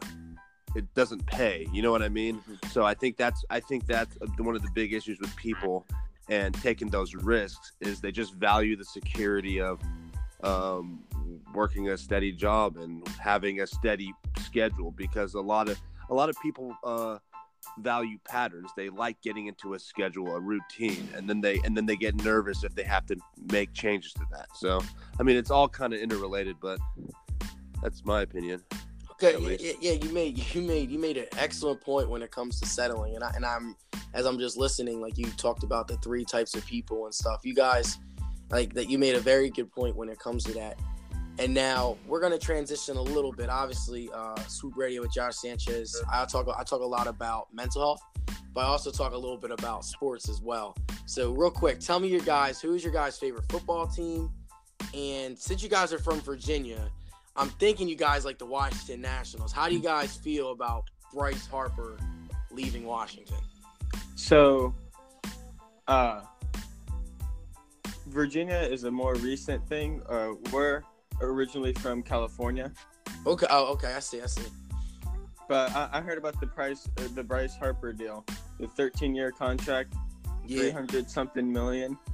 it 0.74 0.92
doesn't 0.94 1.26
pay. 1.26 1.66
You 1.72 1.82
know 1.82 1.90
what 1.90 2.02
I 2.02 2.08
mean? 2.08 2.40
So 2.70 2.84
I 2.84 2.94
think 2.94 3.16
that's 3.16 3.44
I 3.50 3.60
think 3.60 3.86
that's 3.86 4.16
one 4.38 4.56
of 4.56 4.62
the 4.62 4.70
big 4.74 4.92
issues 4.92 5.18
with 5.20 5.34
people 5.36 5.86
and 6.30 6.54
taking 6.62 6.88
those 6.88 7.14
risks 7.14 7.72
is 7.80 8.00
they 8.00 8.12
just 8.12 8.34
value 8.34 8.76
the 8.76 8.84
security 8.84 9.60
of 9.60 9.80
um, 10.42 11.00
working 11.52 11.90
a 11.90 11.98
steady 11.98 12.32
job 12.32 12.76
and 12.76 13.06
having 13.20 13.60
a 13.60 13.66
steady 13.66 14.14
schedule 14.38 14.92
because 14.92 15.34
a 15.34 15.40
lot 15.40 15.68
of 15.68 15.78
a 16.08 16.14
lot 16.14 16.28
of 16.28 16.36
people 16.40 16.74
uh, 16.84 17.18
value 17.78 18.18
patterns. 18.28 18.70
They 18.76 18.88
like 18.88 19.20
getting 19.20 19.46
into 19.46 19.74
a 19.74 19.78
schedule, 19.78 20.34
a 20.34 20.40
routine, 20.40 21.08
and 21.14 21.28
then 21.28 21.40
they 21.40 21.60
and 21.64 21.76
then 21.76 21.84
they 21.84 21.96
get 21.96 22.14
nervous 22.22 22.64
if 22.64 22.74
they 22.74 22.84
have 22.84 23.06
to 23.06 23.16
make 23.52 23.72
changes 23.72 24.12
to 24.14 24.22
that. 24.32 24.48
So 24.54 24.80
I 25.18 25.22
mean, 25.22 25.36
it's 25.36 25.50
all 25.50 25.68
kind 25.68 25.92
of 25.92 26.00
interrelated, 26.00 26.56
but 26.60 26.78
that's 27.82 28.04
my 28.04 28.22
opinion. 28.22 28.62
Okay, 29.12 29.34
At 29.34 29.42
yeah, 29.42 29.48
least. 29.48 29.64
yeah, 29.64 29.72
yeah, 29.80 29.92
you 29.92 30.10
made 30.10 30.38
you 30.54 30.62
made 30.62 30.90
you 30.90 30.98
made 30.98 31.16
an 31.16 31.26
excellent 31.36 31.80
point 31.80 32.08
when 32.08 32.22
it 32.22 32.30
comes 32.30 32.60
to 32.60 32.66
settling, 32.66 33.14
and 33.16 33.24
I 33.24 33.32
and 33.34 33.44
I'm 33.44 33.76
as 34.14 34.26
I'm 34.26 34.38
just 34.38 34.56
listening, 34.56 35.00
like 35.00 35.16
you 35.16 35.26
talked 35.36 35.62
about 35.62 35.88
the 35.88 35.96
three 35.98 36.24
types 36.24 36.54
of 36.54 36.64
people 36.66 37.04
and 37.04 37.14
stuff. 37.14 37.40
You 37.44 37.54
guys, 37.54 37.98
like 38.50 38.74
that, 38.74 38.90
you 38.90 38.98
made 38.98 39.14
a 39.14 39.20
very 39.20 39.50
good 39.50 39.70
point 39.70 39.96
when 39.96 40.08
it 40.08 40.18
comes 40.18 40.44
to 40.44 40.52
that. 40.54 40.78
And 41.38 41.54
now 41.54 41.96
we're 42.06 42.20
gonna 42.20 42.38
transition 42.38 42.96
a 42.96 43.02
little 43.02 43.32
bit. 43.32 43.48
Obviously, 43.48 44.10
uh, 44.12 44.38
Swoop 44.46 44.76
Radio 44.76 45.02
with 45.02 45.12
Josh 45.12 45.36
Sanchez. 45.36 45.96
I 46.12 46.24
talk 46.26 46.48
I 46.48 46.64
talk 46.64 46.80
a 46.80 46.86
lot 46.86 47.06
about 47.06 47.48
mental 47.52 47.80
health, 47.80 48.02
but 48.52 48.60
I 48.62 48.64
also 48.64 48.90
talk 48.90 49.12
a 49.12 49.18
little 49.18 49.38
bit 49.38 49.50
about 49.50 49.84
sports 49.84 50.28
as 50.28 50.40
well. 50.42 50.76
So 51.06 51.32
real 51.32 51.50
quick, 51.50 51.80
tell 51.80 51.98
me 51.98 52.08
your 52.08 52.20
guys. 52.20 52.60
Who 52.60 52.74
is 52.74 52.84
your 52.84 52.92
guys' 52.92 53.18
favorite 53.18 53.44
football 53.48 53.86
team? 53.86 54.30
And 54.92 55.38
since 55.38 55.62
you 55.62 55.68
guys 55.68 55.92
are 55.92 55.98
from 55.98 56.20
Virginia, 56.20 56.90
I'm 57.36 57.48
thinking 57.50 57.88
you 57.88 57.96
guys 57.96 58.24
like 58.24 58.38
the 58.38 58.46
Washington 58.46 59.00
Nationals. 59.00 59.52
How 59.52 59.68
do 59.68 59.74
you 59.74 59.80
guys 59.80 60.16
feel 60.16 60.50
about 60.50 60.84
Bryce 61.12 61.46
Harper 61.46 61.96
leaving 62.50 62.84
Washington? 62.84 63.38
So, 64.16 64.74
uh, 65.88 66.22
Virginia 68.08 68.56
is 68.58 68.84
a 68.84 68.90
more 68.90 69.14
recent 69.16 69.66
thing. 69.68 70.02
Uh, 70.08 70.32
we're 70.52 70.82
originally 71.20 71.72
from 71.74 72.02
California, 72.02 72.72
Okay. 73.26 73.46
Oh, 73.50 73.72
okay. 73.72 73.92
I 73.94 74.00
see. 74.00 74.22
I 74.22 74.26
see. 74.26 74.46
but 75.48 75.70
I, 75.76 75.88
I 75.94 76.00
heard 76.00 76.16
about 76.16 76.40
the 76.40 76.46
price, 76.46 76.88
uh, 76.98 77.02
the 77.14 77.22
Bryce 77.22 77.54
Harper 77.56 77.92
deal, 77.92 78.24
the 78.58 78.66
13 78.68 79.14
year 79.14 79.30
contract, 79.32 79.94
Yeah. 80.46 80.60
300 80.62 81.10
something 81.10 81.50
million. 81.52 81.98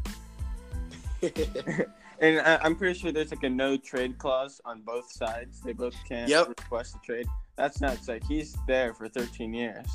And 2.19 2.41
I, 2.41 2.57
I'm 2.63 2.75
pretty 2.77 2.99
sure 2.99 3.13
there's 3.13 3.31
like 3.31 3.43
a 3.43 3.51
no 3.51 3.77
trade 3.77 4.17
clause 4.17 4.59
on 4.65 4.81
both 4.81 5.13
sides. 5.13 5.61
They 5.61 5.75
both 5.75 5.95
can't 6.09 6.31
Yep. 6.31 6.49
request 6.49 6.97
a 6.97 6.99
trade. 7.05 7.27
That's 7.57 7.83
nuts. 7.83 8.09
Like 8.09 8.25
he's 8.25 8.57
there 8.67 8.95
for 8.95 9.07
13 9.07 9.53
years. 9.53 9.87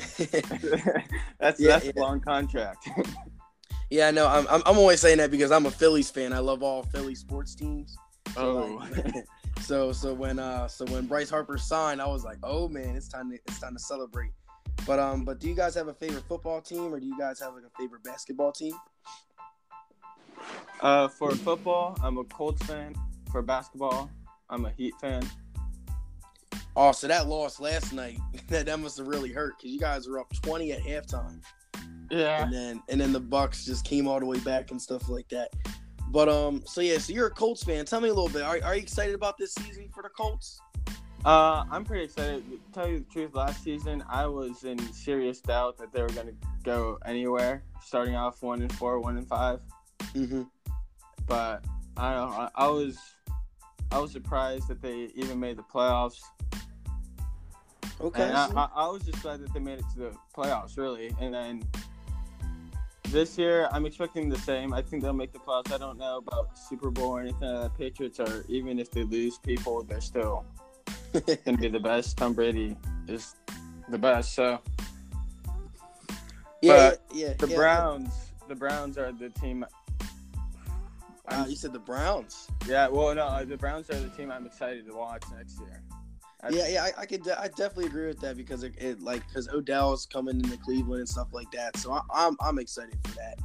that's 1.38 1.60
Yeah, 1.60 1.78
that's 1.78 1.86
yeah. 1.86 1.92
a 1.96 2.00
long 2.00 2.20
contract. 2.20 2.88
yeah. 3.90 4.10
No, 4.10 4.26
I'm, 4.26 4.46
I'm 4.48 4.62
I'm 4.66 4.78
always 4.78 5.00
saying 5.00 5.18
that 5.18 5.30
because 5.30 5.50
I'm 5.50 5.66
a 5.66 5.70
Phillies 5.70 6.10
fan. 6.10 6.32
I 6.32 6.38
love 6.38 6.62
all 6.62 6.82
Philly 6.84 7.14
sports 7.14 7.54
teams. 7.54 7.96
So, 8.34 8.40
oh, 8.40 8.74
like, 8.76 9.14
so 9.60 9.92
so 9.92 10.14
when 10.14 10.38
uh 10.38 10.68
so 10.68 10.84
when 10.86 11.06
Bryce 11.06 11.30
Harper 11.30 11.58
signed, 11.58 12.00
I 12.00 12.06
was 12.06 12.24
like, 12.24 12.38
oh 12.42 12.68
man, 12.68 12.96
it's 12.96 13.08
time 13.08 13.30
to 13.30 13.38
it's 13.46 13.60
time 13.60 13.74
to 13.74 13.80
celebrate. 13.80 14.32
But 14.86 14.98
um, 14.98 15.24
but 15.24 15.38
do 15.40 15.48
you 15.48 15.54
guys 15.54 15.74
have 15.74 15.88
a 15.88 15.94
favorite 15.94 16.24
football 16.28 16.60
team, 16.60 16.94
or 16.94 17.00
do 17.00 17.06
you 17.06 17.18
guys 17.18 17.38
have 17.40 17.54
like 17.54 17.64
a 17.64 17.78
favorite 17.78 18.02
basketball 18.02 18.52
team? 18.52 18.74
uh, 20.80 21.08
for 21.08 21.32
football, 21.32 21.96
I'm 22.02 22.18
a 22.18 22.24
Colts 22.24 22.62
fan. 22.66 22.94
For 23.30 23.42
basketball, 23.42 24.10
I'm 24.48 24.64
a 24.64 24.70
Heat 24.70 24.94
fan. 25.00 25.28
Oh, 26.76 26.92
so 26.92 27.08
that 27.08 27.26
loss 27.26 27.60
last 27.60 27.92
night, 27.92 28.18
that 28.48 28.66
that 28.66 28.78
must 28.78 28.98
have 28.98 29.08
really 29.08 29.32
hurt 29.32 29.58
because 29.58 29.70
you 29.70 29.80
guys 29.80 30.08
were 30.08 30.20
up 30.20 30.32
20 30.42 30.72
at 30.72 30.82
halftime. 30.82 31.40
Yeah. 32.10 32.42
and 32.42 32.52
then 32.52 32.82
and 32.88 33.00
then 33.00 33.12
the 33.12 33.20
Bucks 33.20 33.64
just 33.64 33.84
came 33.84 34.08
all 34.08 34.18
the 34.18 34.26
way 34.26 34.38
back 34.40 34.70
and 34.70 34.80
stuff 34.80 35.08
like 35.08 35.28
that. 35.28 35.50
But 36.08 36.28
um, 36.28 36.62
so 36.66 36.80
yeah, 36.80 36.98
so 36.98 37.12
you're 37.12 37.28
a 37.28 37.30
Colts 37.30 37.62
fan. 37.62 37.84
Tell 37.84 38.00
me 38.00 38.08
a 38.08 38.14
little 38.14 38.28
bit. 38.28 38.42
Are, 38.42 38.58
are 38.64 38.74
you 38.74 38.82
excited 38.82 39.14
about 39.14 39.38
this 39.38 39.54
season 39.54 39.88
for 39.94 40.02
the 40.02 40.08
Colts? 40.08 40.60
Uh, 41.24 41.64
I'm 41.70 41.84
pretty 41.84 42.04
excited. 42.04 42.42
To 42.50 42.58
tell 42.72 42.88
you 42.88 43.00
the 43.00 43.04
truth, 43.12 43.34
last 43.34 43.62
season 43.62 44.02
I 44.08 44.26
was 44.26 44.64
in 44.64 44.78
serious 44.92 45.40
doubt 45.40 45.78
that 45.78 45.92
they 45.92 46.02
were 46.02 46.08
gonna 46.08 46.32
go 46.64 46.98
anywhere. 47.04 47.62
Starting 47.84 48.16
off 48.16 48.42
one 48.42 48.62
and 48.62 48.72
four, 48.72 48.98
one 48.98 49.18
and 49.18 49.28
five. 49.28 49.60
Mm-hmm. 50.14 50.42
But 51.26 51.64
I 51.96 52.14
don't 52.14 52.30
know. 52.30 52.36
I, 52.36 52.48
I 52.56 52.68
was 52.68 52.98
I 53.92 53.98
was 53.98 54.12
surprised 54.12 54.68
that 54.68 54.80
they 54.80 55.10
even 55.14 55.38
made 55.38 55.58
the 55.58 55.62
playoffs. 55.62 56.20
Okay. 58.00 58.22
And 58.22 58.36
I, 58.36 58.46
I, 58.54 58.68
I 58.74 58.88
was 58.88 59.02
just 59.02 59.22
glad 59.22 59.40
that 59.40 59.52
they 59.52 59.60
made 59.60 59.78
it 59.78 59.84
to 59.94 59.98
the 59.98 60.16
playoffs, 60.34 60.76
really. 60.78 61.14
And 61.20 61.34
then 61.34 61.62
this 63.08 63.36
year, 63.36 63.68
I'm 63.72 63.86
expecting 63.86 64.28
the 64.28 64.38
same. 64.38 64.72
I 64.72 64.82
think 64.82 65.02
they'll 65.02 65.12
make 65.12 65.32
the 65.32 65.38
playoffs. 65.38 65.72
I 65.72 65.78
don't 65.78 65.98
know 65.98 66.18
about 66.18 66.56
Super 66.56 66.90
Bowl 66.90 67.10
or 67.10 67.20
anything 67.20 67.48
like 67.48 67.62
that. 67.62 67.78
Patriots 67.78 68.20
are, 68.20 68.44
even 68.48 68.78
if 68.78 68.90
they 68.90 69.02
lose 69.02 69.38
people, 69.38 69.82
they're 69.82 70.00
still 70.00 70.44
going 71.12 71.36
to 71.36 71.56
be 71.56 71.68
the 71.68 71.80
best. 71.80 72.16
Tom 72.16 72.32
Brady 72.32 72.76
is 73.08 73.34
the 73.88 73.98
best. 73.98 74.34
So 74.34 74.60
yeah, 76.62 76.90
but 76.90 77.02
yeah. 77.12 77.32
the 77.38 77.48
yeah. 77.48 77.56
Browns, 77.56 78.12
the 78.48 78.54
Browns 78.54 78.98
are 78.98 79.12
the 79.12 79.30
team. 79.30 79.64
Uh, 81.28 81.46
you 81.48 81.56
said 81.56 81.72
the 81.72 81.78
Browns. 81.78 82.48
Yeah, 82.66 82.88
well, 82.88 83.14
no, 83.14 83.44
the 83.44 83.56
Browns 83.56 83.88
are 83.90 83.98
the 83.98 84.08
team 84.10 84.30
I'm 84.30 84.46
excited 84.46 84.86
to 84.86 84.94
watch 84.94 85.22
next 85.36 85.58
year. 85.60 85.82
Yeah, 86.48 86.68
yeah. 86.68 86.84
I, 86.84 87.02
I 87.02 87.06
could. 87.06 87.22
De- 87.22 87.38
I 87.38 87.48
definitely 87.48 87.86
agree 87.86 88.06
with 88.06 88.20
that 88.20 88.36
because 88.36 88.62
it, 88.62 88.74
it 88.78 89.02
like 89.02 89.26
because 89.28 89.48
Odell's 89.48 90.06
coming 90.06 90.36
into 90.36 90.56
Cleveland 90.56 91.00
and 91.00 91.08
stuff 91.08 91.28
like 91.32 91.50
that. 91.50 91.76
So 91.76 91.92
I, 91.92 92.00
I'm 92.14 92.36
I'm 92.40 92.58
excited 92.58 92.98
for 93.04 93.14
that. 93.16 93.38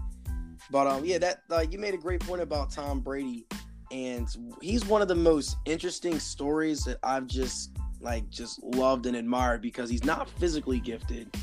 But 0.72 0.88
um, 0.88 1.04
yeah, 1.04 1.18
that 1.18 1.42
like 1.50 1.74
you 1.74 1.80
made 1.80 1.94
a 1.94 1.98
great 1.98 2.22
point 2.22 2.42
about 2.42 2.72
Tom 2.72 3.02
Brady. 3.02 3.46
and 3.92 4.28
he's 4.62 4.86
one 4.86 5.02
of 5.02 5.08
the 5.08 5.16
most 5.16 5.58
interesting 5.66 6.20
stories 6.20 6.84
that 6.86 6.98
I've 7.04 7.28
just 7.28 7.72
like 8.02 8.30
just 8.30 8.64
loved 8.64 9.06
and 9.06 9.16
admired 9.16 9.62
because 9.62 9.90
he's 9.90 10.04
not 10.04 10.30
physically 10.30 10.80
gifted, 10.80 11.36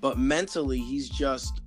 but 0.00 0.18
mentally 0.18 0.78
he's 0.78 1.08
just 1.08 1.60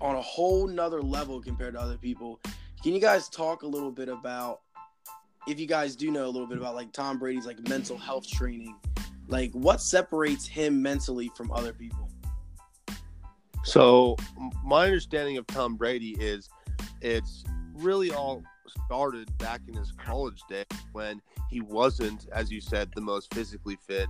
on 0.00 0.16
a 0.16 0.22
whole 0.22 0.66
nother 0.66 1.02
level 1.02 1.40
compared 1.40 1.74
to 1.74 1.80
other 1.80 1.96
people. 1.96 2.40
Can 2.82 2.92
you 2.92 3.00
guys 3.00 3.28
talk 3.28 3.62
a 3.62 3.66
little 3.66 3.90
bit 3.90 4.08
about 4.08 4.60
if 5.46 5.60
you 5.60 5.66
guys 5.66 5.96
do 5.96 6.10
know 6.10 6.24
a 6.24 6.30
little 6.30 6.46
bit 6.46 6.58
about 6.58 6.74
like 6.74 6.92
Tom 6.92 7.18
Brady's 7.18 7.46
like 7.46 7.66
mental 7.68 7.96
health 7.98 8.28
training, 8.28 8.76
like 9.28 9.52
what 9.52 9.80
separates 9.80 10.46
him 10.46 10.80
mentally 10.82 11.30
from 11.36 11.50
other 11.52 11.72
people? 11.72 12.08
So 13.64 14.16
my 14.64 14.84
understanding 14.84 15.38
of 15.38 15.46
Tom 15.46 15.76
Brady 15.76 16.16
is 16.18 16.48
it's 17.00 17.44
really 17.74 18.12
all 18.12 18.42
started 18.86 19.36
back 19.38 19.60
in 19.68 19.74
his 19.74 19.92
college 19.92 20.42
day 20.48 20.64
when 20.92 21.20
he 21.50 21.60
wasn't, 21.60 22.26
as 22.32 22.50
you 22.50 22.60
said, 22.60 22.90
the 22.94 23.00
most 23.00 23.32
physically 23.32 23.78
fit, 23.86 24.08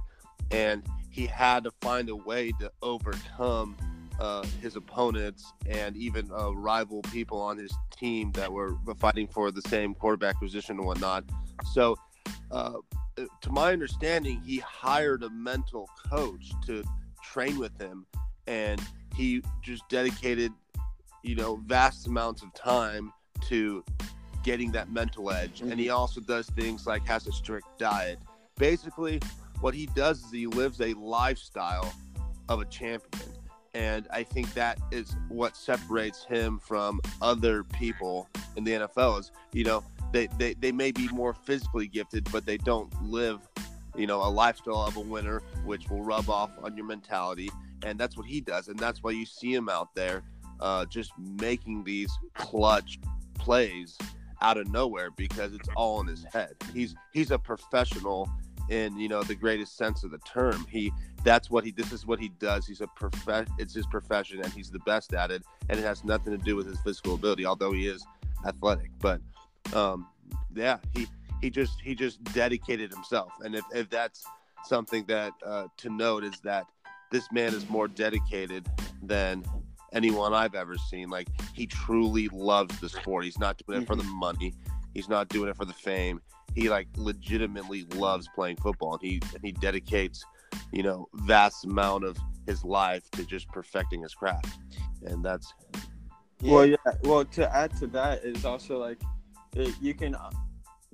and 0.51 0.83
he 1.11 1.27
had 1.27 1.65
to 1.65 1.71
find 1.81 2.09
a 2.09 2.17
way 2.17 2.53
to 2.61 2.71
overcome 2.83 3.77
uh, 4.21 4.45
his 4.63 4.77
opponents 4.77 5.53
and 5.67 5.97
even 5.97 6.31
uh, 6.33 6.55
rival 6.55 7.03
people 7.03 7.41
on 7.41 7.59
his 7.59 7.73
team 7.97 8.33
that 8.33 8.51
were 8.53 8.77
fighting 8.99 9.27
for 9.27 9.51
the 9.51 9.63
same 9.63 9.95
quarterback 9.95 10.39
position 10.41 10.77
and 10.79 10.87
whatnot. 10.87 11.25
So, 11.73 11.97
uh, 12.51 12.75
to 13.17 13.53
my 13.53 13.73
understanding, 13.73 14.41
he 14.45 14.59
hired 14.59 15.23
a 15.23 15.31
mental 15.31 15.89
coach 16.11 16.53
to 16.67 16.83
train 17.23 17.59
with 17.59 17.77
him, 17.81 18.07
and 18.47 18.81
he 19.15 19.43
just 19.63 19.89
dedicated, 19.89 20.53
you 21.23 21.37
know, 21.37 21.61
vast 21.67 22.07
amounts 22.07 22.43
of 22.43 22.53
time 22.55 23.13
to 23.49 23.85
getting 24.43 24.73
that 24.73 24.91
mental 24.93 25.31
edge. 25.31 25.61
And 25.61 25.79
he 25.79 25.87
mm-hmm. 25.87 25.97
also 25.97 26.21
does 26.21 26.49
things 26.51 26.87
like 26.87 27.07
has 27.07 27.27
a 27.27 27.33
strict 27.33 27.67
diet. 27.79 28.19
Basically, 28.59 29.21
what 29.61 29.75
he 29.75 29.87
does 29.87 30.23
is 30.25 30.31
he 30.31 30.47
lives 30.47 30.81
a 30.81 30.93
lifestyle 30.95 31.93
of 32.49 32.61
a 32.61 32.65
champion. 32.67 33.24
And 33.75 34.07
I 34.13 34.23
think 34.23 34.55
that 34.55 34.79
is 34.93 35.17
what 35.29 35.57
separates 35.57 36.25
him 36.25 36.59
from 36.59 37.01
other 37.21 37.65
people 37.65 38.29
in 38.57 38.65
the 38.65 38.73
NFL 38.73 39.21
is, 39.21 39.33
you 39.53 39.65
know, 39.65 39.85
they, 40.13 40.29
they, 40.39 40.55
they 40.55 40.71
may 40.71 40.93
be 40.93 41.09
more 41.09 41.35
physically 41.35 41.89
gifted, 41.89 42.31
but 42.31 42.47
they 42.47 42.57
don't 42.57 42.93
live, 43.03 43.41
you 43.97 44.07
know, 44.07 44.23
a 44.23 44.31
lifestyle 44.31 44.83
of 44.83 44.97
a 44.97 45.01
winner, 45.01 45.43
which 45.65 45.91
will 45.91 46.03
rub 46.03 46.31
off 46.31 46.51
on 46.63 46.77
your 46.77 46.87
mentality. 46.87 47.51
And 47.85 47.99
that's 47.99 48.17
what 48.17 48.27
he 48.27 48.41
does. 48.41 48.69
And 48.69 48.79
that's 48.79 49.03
why 49.03 49.11
you 49.11 49.27
see 49.27 49.53
him 49.53 49.69
out 49.69 49.95
there 49.95 50.23
uh, 50.61 50.87
just 50.87 51.13
making 51.19 51.83
these 51.83 52.13
clutch 52.35 53.01
plays 53.35 53.99
out 54.41 54.57
of 54.57 54.69
nowhere 54.71 55.11
because 55.11 55.53
it's 55.53 55.69
all 55.75 56.01
in 56.01 56.07
his 56.07 56.25
head. 56.33 56.55
He's 56.73 56.95
he's 57.13 57.31
a 57.31 57.39
professional 57.39 58.31
in 58.69 58.99
you 58.99 59.09
know 59.09 59.23
the 59.23 59.35
greatest 59.35 59.77
sense 59.77 60.05
of 60.05 60.11
the 60.11 60.19
term. 60.19 60.67
He 60.69 60.93
that's 61.23 61.51
what 61.51 61.65
he 61.65 61.71
this 61.71 61.93
is 61.93 62.07
what 62.07 62.19
he 62.19 62.29
does. 62.29 62.67
He's 62.67 62.81
a 62.81 62.87
prof 62.87 63.49
it's 63.59 63.75
his 63.75 63.87
profession 63.87 64.41
and 64.43 64.53
he's 64.53 64.71
the 64.71 64.81
best 64.81 65.15
at 65.15 65.31
it 65.31 65.43
and 65.69 65.79
it 65.79 65.83
has 65.83 66.05
nothing 66.05 66.37
to 66.37 66.45
do 66.45 66.57
with 66.57 66.67
his 66.67 66.79
physical 66.81 67.15
ability 67.15 67.47
although 67.47 67.73
he 67.73 67.87
is 67.87 68.05
athletic. 68.47 68.91
But 69.01 69.21
um 69.73 70.09
yeah, 70.55 70.79
he 70.95 71.07
he 71.41 71.51
just 71.51 71.81
he 71.81 71.95
just 71.95 72.23
dedicated 72.33 72.93
himself 72.93 73.33
and 73.43 73.55
if 73.55 73.65
if 73.75 73.91
that's 73.91 74.25
something 74.65 75.05
that 75.07 75.33
uh, 75.45 75.67
to 75.77 75.91
note 75.91 76.25
is 76.25 76.41
that 76.41 76.67
this 77.11 77.31
man 77.31 77.55
is 77.55 77.69
more 77.69 77.87
dedicated 77.87 78.67
than 79.03 79.45
anyone 79.93 80.35
I've 80.35 80.55
ever 80.55 80.77
seen. 80.77 81.09
Like 81.09 81.29
he 81.55 81.67
truly 81.67 82.29
loves 82.29 82.79
the 82.81 82.89
sport. 82.89 83.25
He's 83.25 83.39
not 83.39 83.61
doing 83.67 83.83
it 83.83 83.87
for 83.87 83.97
the 83.97 84.03
mm-hmm. 84.03 84.19
money. 84.19 84.55
He's 84.95 85.09
not 85.09 85.29
doing 85.29 85.49
it 85.49 85.57
for 85.57 85.65
the 85.65 85.73
fame. 85.73 86.21
He 86.55 86.71
like 86.71 86.89
legitimately 86.97 87.87
loves 87.97 88.29
playing 88.35 88.57
football, 88.57 88.95
and 88.95 89.03
he 89.03 89.21
and 89.35 89.43
he 89.43 89.53
dedicates, 89.53 90.25
you 90.73 90.83
know, 90.83 91.09
vast 91.15 91.65
amount 91.65 92.05
of 92.05 92.17
his 92.47 92.65
life 92.65 93.11
to 93.13 93.25
just 93.25 93.49
perfecting 93.49 94.03
his 94.03 94.15
craft, 94.15 94.59
and 95.03 95.25
that's. 95.25 95.53
Yeah. 96.41 96.53
Well, 96.53 96.67
yeah. 96.67 96.77
Well, 97.05 97.25
to 97.25 97.57
add 97.57 97.77
to 97.79 97.87
that 97.89 98.25
is 98.25 98.45
also 98.45 98.79
like, 98.79 99.01
it, 99.57 99.75
you 99.81 99.95
can, 99.95 100.17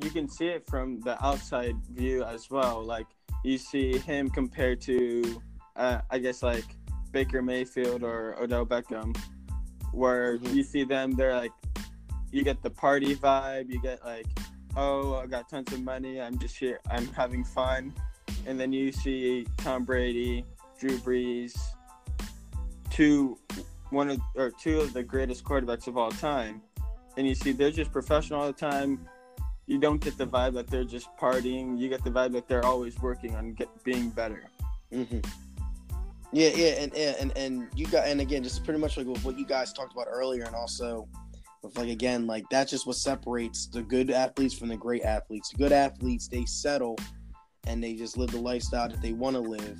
you 0.02 0.11
can 0.11 0.28
see 0.28 0.47
it 0.47 0.64
from 0.69 1.00
the 1.00 1.23
outside 1.25 1.74
view 1.92 2.22
as 2.22 2.51
well. 2.51 2.85
Like 2.85 3.07
you 3.42 3.59
see 3.59 3.98
him 3.98 4.31
compared 4.31 4.81
to, 4.83 5.42
uh, 5.77 6.03
I 6.11 6.18
guess 6.18 6.42
like 6.42 6.66
Baker 7.11 7.42
Mayfield 7.42 8.05
or 8.05 8.37
Odell 8.40 8.64
Beckham, 8.64 9.16
where 9.92 10.38
mm-hmm. 10.38 10.55
you 10.55 10.62
see 10.62 10.85
them, 10.85 11.12
they're 11.12 11.35
like, 11.35 11.53
you 12.33 12.45
get 12.45 12.62
the 12.62 12.71
party 12.71 13.14
vibe, 13.16 13.71
you 13.71 13.81
get 13.81 14.05
like, 14.05 14.27
oh, 14.77 15.14
I 15.16 15.27
got 15.27 15.49
tons 15.49 15.73
of 15.73 15.83
money, 15.83 16.21
I'm 16.21 16.38
just 16.38 16.57
here, 16.57 16.81
I'm 16.90 17.07
having 17.09 17.45
fun. 17.45 17.93
And 18.47 18.59
then 18.59 18.73
you 18.73 18.93
see 18.93 19.47
Tom 19.59 19.85
Brady, 19.85 20.45
Drew 20.79 20.99
Brees, 20.99 21.59
two, 22.90 23.38
one 23.90 24.11
of 24.11 24.21
or 24.37 24.51
two 24.51 24.81
of 24.81 24.93
the 24.93 25.03
greatest 25.03 25.45
quarterbacks 25.45 25.87
of 25.87 25.99
all 25.99 26.11
time, 26.11 26.62
and 27.16 27.27
you 27.27 27.35
see 27.35 27.53
they're 27.53 27.71
just 27.71 27.93
professional 27.93 28.40
all 28.40 28.47
the 28.47 28.53
time. 28.53 29.07
You 29.66 29.79
don't 29.79 30.03
get 30.03 30.16
the 30.16 30.27
vibe 30.27 30.55
that 30.55 30.69
they're 30.69 30.85
just 30.85 31.09
partying. 31.16 31.79
You 31.79 31.88
get 31.88 32.03
the 32.03 32.11
vibe 32.11 32.33
that 32.33 32.49
they're 32.49 32.64
always 32.64 32.99
working 33.01 33.37
on 33.37 33.53
get, 33.53 33.69
being 33.85 34.11
better. 34.11 34.45
Mm-hmm. 34.93 35.21
Yeah, 36.33 36.51
yeah, 36.55 36.83
and 36.83 36.95
and 36.95 37.37
and 37.37 37.69
you 37.75 37.87
got 37.87 38.07
and 38.07 38.21
again, 38.21 38.43
just 38.43 38.64
pretty 38.64 38.79
much 38.79 38.97
like 38.97 39.07
what 39.25 39.38
you 39.38 39.45
guys 39.45 39.73
talked 39.73 39.93
about 39.93 40.07
earlier, 40.09 40.45
and 40.45 40.55
also 40.55 41.09
with 41.62 41.77
like 41.77 41.88
again, 41.88 42.27
like 42.27 42.44
that's 42.51 42.70
just 42.70 42.87
what 42.87 42.96
separates 42.96 43.66
the 43.66 43.83
good 43.83 44.11
athletes 44.11 44.55
from 44.55 44.68
the 44.68 44.77
great 44.77 45.03
athletes. 45.03 45.51
The 45.51 45.59
good 45.59 45.73
athletes 45.73 46.29
they 46.29 46.44
settle 46.44 46.96
and 47.66 47.83
they 47.83 47.94
just 47.94 48.16
live 48.16 48.31
the 48.31 48.40
lifestyle 48.40 48.88
that 48.88 49.03
they 49.03 49.12
want 49.12 49.35
to 49.37 49.40
live. 49.40 49.79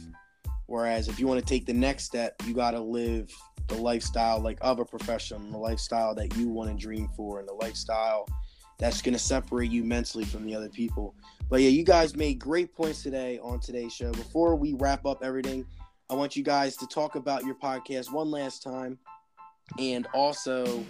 Whereas 0.67 1.09
if 1.09 1.19
you 1.19 1.27
want 1.27 1.41
to 1.41 1.47
take 1.47 1.67
the 1.67 1.73
next 1.73 2.05
step, 2.05 2.35
you 2.47 2.55
got 2.55 2.73
to 2.73 2.81
live 2.81 3.33
the 3.67 3.75
lifestyle 3.75 4.41
like 4.41 4.59
of 4.61 4.79
a 4.79 4.85
professional, 4.85 5.41
the 5.51 5.59
lifestyle 5.59 6.15
that 6.15 6.37
you 6.37 6.49
want 6.49 6.71
to 6.71 6.77
dream 6.77 7.09
for, 7.17 7.41
and 7.41 7.49
the 7.49 7.55
lifestyle 7.55 8.27
that's 8.79 9.03
going 9.03 9.13
to 9.13 9.19
separate 9.19 9.71
you 9.71 9.85
mentally 9.85 10.25
from 10.25 10.45
the 10.47 10.55
other 10.55 10.69
people. 10.69 11.15
But 11.49 11.61
yeah, 11.61 11.69
you 11.69 11.85
guys 11.85 12.17
made 12.17 12.39
great 12.39 12.75
points 12.75 13.03
today 13.03 13.39
on 13.43 13.61
today's 13.61 13.93
show. 13.93 14.13
Before 14.13 14.55
we 14.55 14.75
wrap 14.75 15.05
up 15.07 15.23
everything, 15.23 15.67
I 16.09 16.15
want 16.15 16.37
you 16.37 16.43
guys 16.43 16.77
to 16.77 16.87
talk 16.87 17.15
about 17.15 17.45
your 17.45 17.55
podcast 17.57 18.13
one 18.13 18.31
last 18.31 18.63
time, 18.63 18.99
and 19.79 20.07
also 20.15 20.85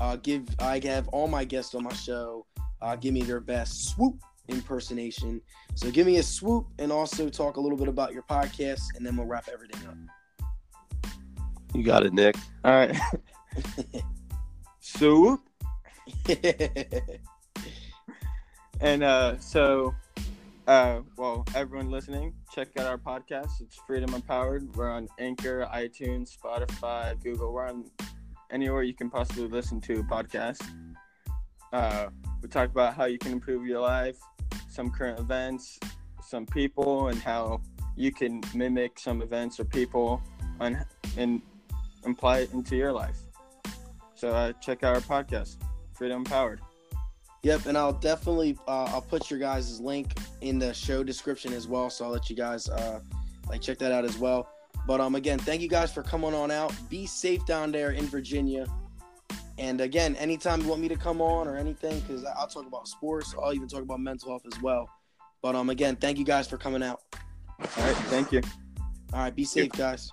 uh, 0.00 0.16
give 0.16 0.46
I 0.58 0.80
have 0.84 1.08
all 1.08 1.28
my 1.28 1.44
guests 1.44 1.74
on 1.74 1.84
my 1.84 1.92
show 1.92 2.46
uh, 2.84 2.96
give 2.96 3.14
me 3.14 3.22
their 3.22 3.40
best 3.40 3.88
swoop 3.88 4.16
impersonation. 4.48 5.40
So 5.74 5.90
give 5.90 6.06
me 6.06 6.18
a 6.18 6.22
swoop, 6.22 6.66
and 6.78 6.92
also 6.92 7.30
talk 7.30 7.56
a 7.56 7.60
little 7.60 7.78
bit 7.78 7.88
about 7.88 8.12
your 8.12 8.22
podcast, 8.22 8.82
and 8.96 9.04
then 9.04 9.16
we'll 9.16 9.26
wrap 9.26 9.48
everything 9.52 9.80
up. 9.88 9.96
You 11.74 11.82
got 11.82 12.04
it, 12.04 12.12
Nick. 12.12 12.36
All 12.64 12.72
right. 12.72 12.94
swoop. 14.80 15.40
and 18.80 19.02
uh, 19.02 19.38
so 19.38 19.94
uh, 20.66 21.00
well, 21.16 21.44
everyone 21.54 21.90
listening, 21.90 22.34
check 22.54 22.68
out 22.78 22.86
our 22.86 22.98
podcast. 22.98 23.60
It's 23.60 23.76
Freedom 23.86 24.14
Empowered. 24.14 24.74
We're 24.76 24.90
on 24.90 25.08
Anchor, 25.18 25.66
iTunes, 25.72 26.36
Spotify, 26.36 27.20
Google. 27.22 27.52
We're 27.52 27.66
on 27.66 27.84
anywhere 28.50 28.82
you 28.82 28.94
can 28.94 29.10
possibly 29.10 29.48
listen 29.48 29.80
to 29.82 30.00
a 30.00 30.02
podcast. 30.04 30.62
Uh, 31.72 32.08
we 32.42 32.48
talk 32.48 32.70
about 32.70 32.94
how 32.94 33.06
you 33.06 33.18
can 33.18 33.32
improve 33.32 33.66
your 33.66 33.80
life, 33.80 34.16
some 34.68 34.90
current 34.90 35.18
events, 35.18 35.78
some 36.22 36.46
people, 36.46 37.08
and 37.08 37.20
how 37.20 37.60
you 37.96 38.12
can 38.12 38.40
mimic 38.54 38.98
some 38.98 39.22
events 39.22 39.58
or 39.58 39.64
people 39.64 40.22
on, 40.60 40.84
and 41.16 41.42
apply 42.06 42.40
it 42.40 42.52
into 42.52 42.76
your 42.76 42.92
life. 42.92 43.16
So 44.14 44.30
uh, 44.30 44.52
check 44.54 44.84
out 44.84 44.94
our 44.94 45.00
podcast, 45.00 45.56
Freedom 45.94 46.18
Empowered. 46.18 46.60
Yep, 47.42 47.66
and 47.66 47.76
I'll 47.76 47.92
definitely 47.92 48.56
uh, 48.66 48.84
I'll 48.84 49.02
put 49.02 49.30
your 49.30 49.38
guys' 49.38 49.80
link 49.80 50.14
in 50.40 50.58
the 50.58 50.72
show 50.72 51.02
description 51.02 51.52
as 51.52 51.68
well, 51.68 51.90
so 51.90 52.06
I'll 52.06 52.10
let 52.10 52.30
you 52.30 52.36
guys 52.36 52.68
uh, 52.68 53.00
like 53.48 53.60
check 53.60 53.78
that 53.78 53.92
out 53.92 54.04
as 54.04 54.16
well. 54.18 54.48
But 54.86 55.00
um, 55.00 55.14
again, 55.14 55.38
thank 55.38 55.62
you 55.62 55.68
guys 55.68 55.92
for 55.92 56.02
coming 56.02 56.34
on 56.34 56.50
out. 56.50 56.74
Be 56.88 57.06
safe 57.06 57.44
down 57.46 57.72
there 57.72 57.92
in 57.92 58.06
Virginia. 58.06 58.66
And 59.56 59.80
again, 59.80 60.16
anytime 60.16 60.60
you 60.60 60.68
want 60.68 60.80
me 60.80 60.88
to 60.88 60.96
come 60.96 61.20
on 61.20 61.46
or 61.46 61.56
anything, 61.56 62.00
because 62.00 62.24
I'll 62.24 62.48
talk 62.48 62.66
about 62.66 62.88
sports, 62.88 63.34
I'll 63.40 63.54
even 63.54 63.68
talk 63.68 63.82
about 63.82 64.00
mental 64.00 64.30
health 64.30 64.46
as 64.52 64.60
well. 64.60 64.90
But 65.42 65.54
um, 65.54 65.70
again, 65.70 65.96
thank 65.96 66.18
you 66.18 66.24
guys 66.24 66.48
for 66.48 66.56
coming 66.56 66.82
out. 66.82 67.02
All 67.60 67.84
right, 67.84 67.96
thank 68.08 68.32
you. 68.32 68.42
All 69.12 69.20
right, 69.20 69.34
be 69.34 69.44
safe, 69.44 69.70
guys. 69.72 70.10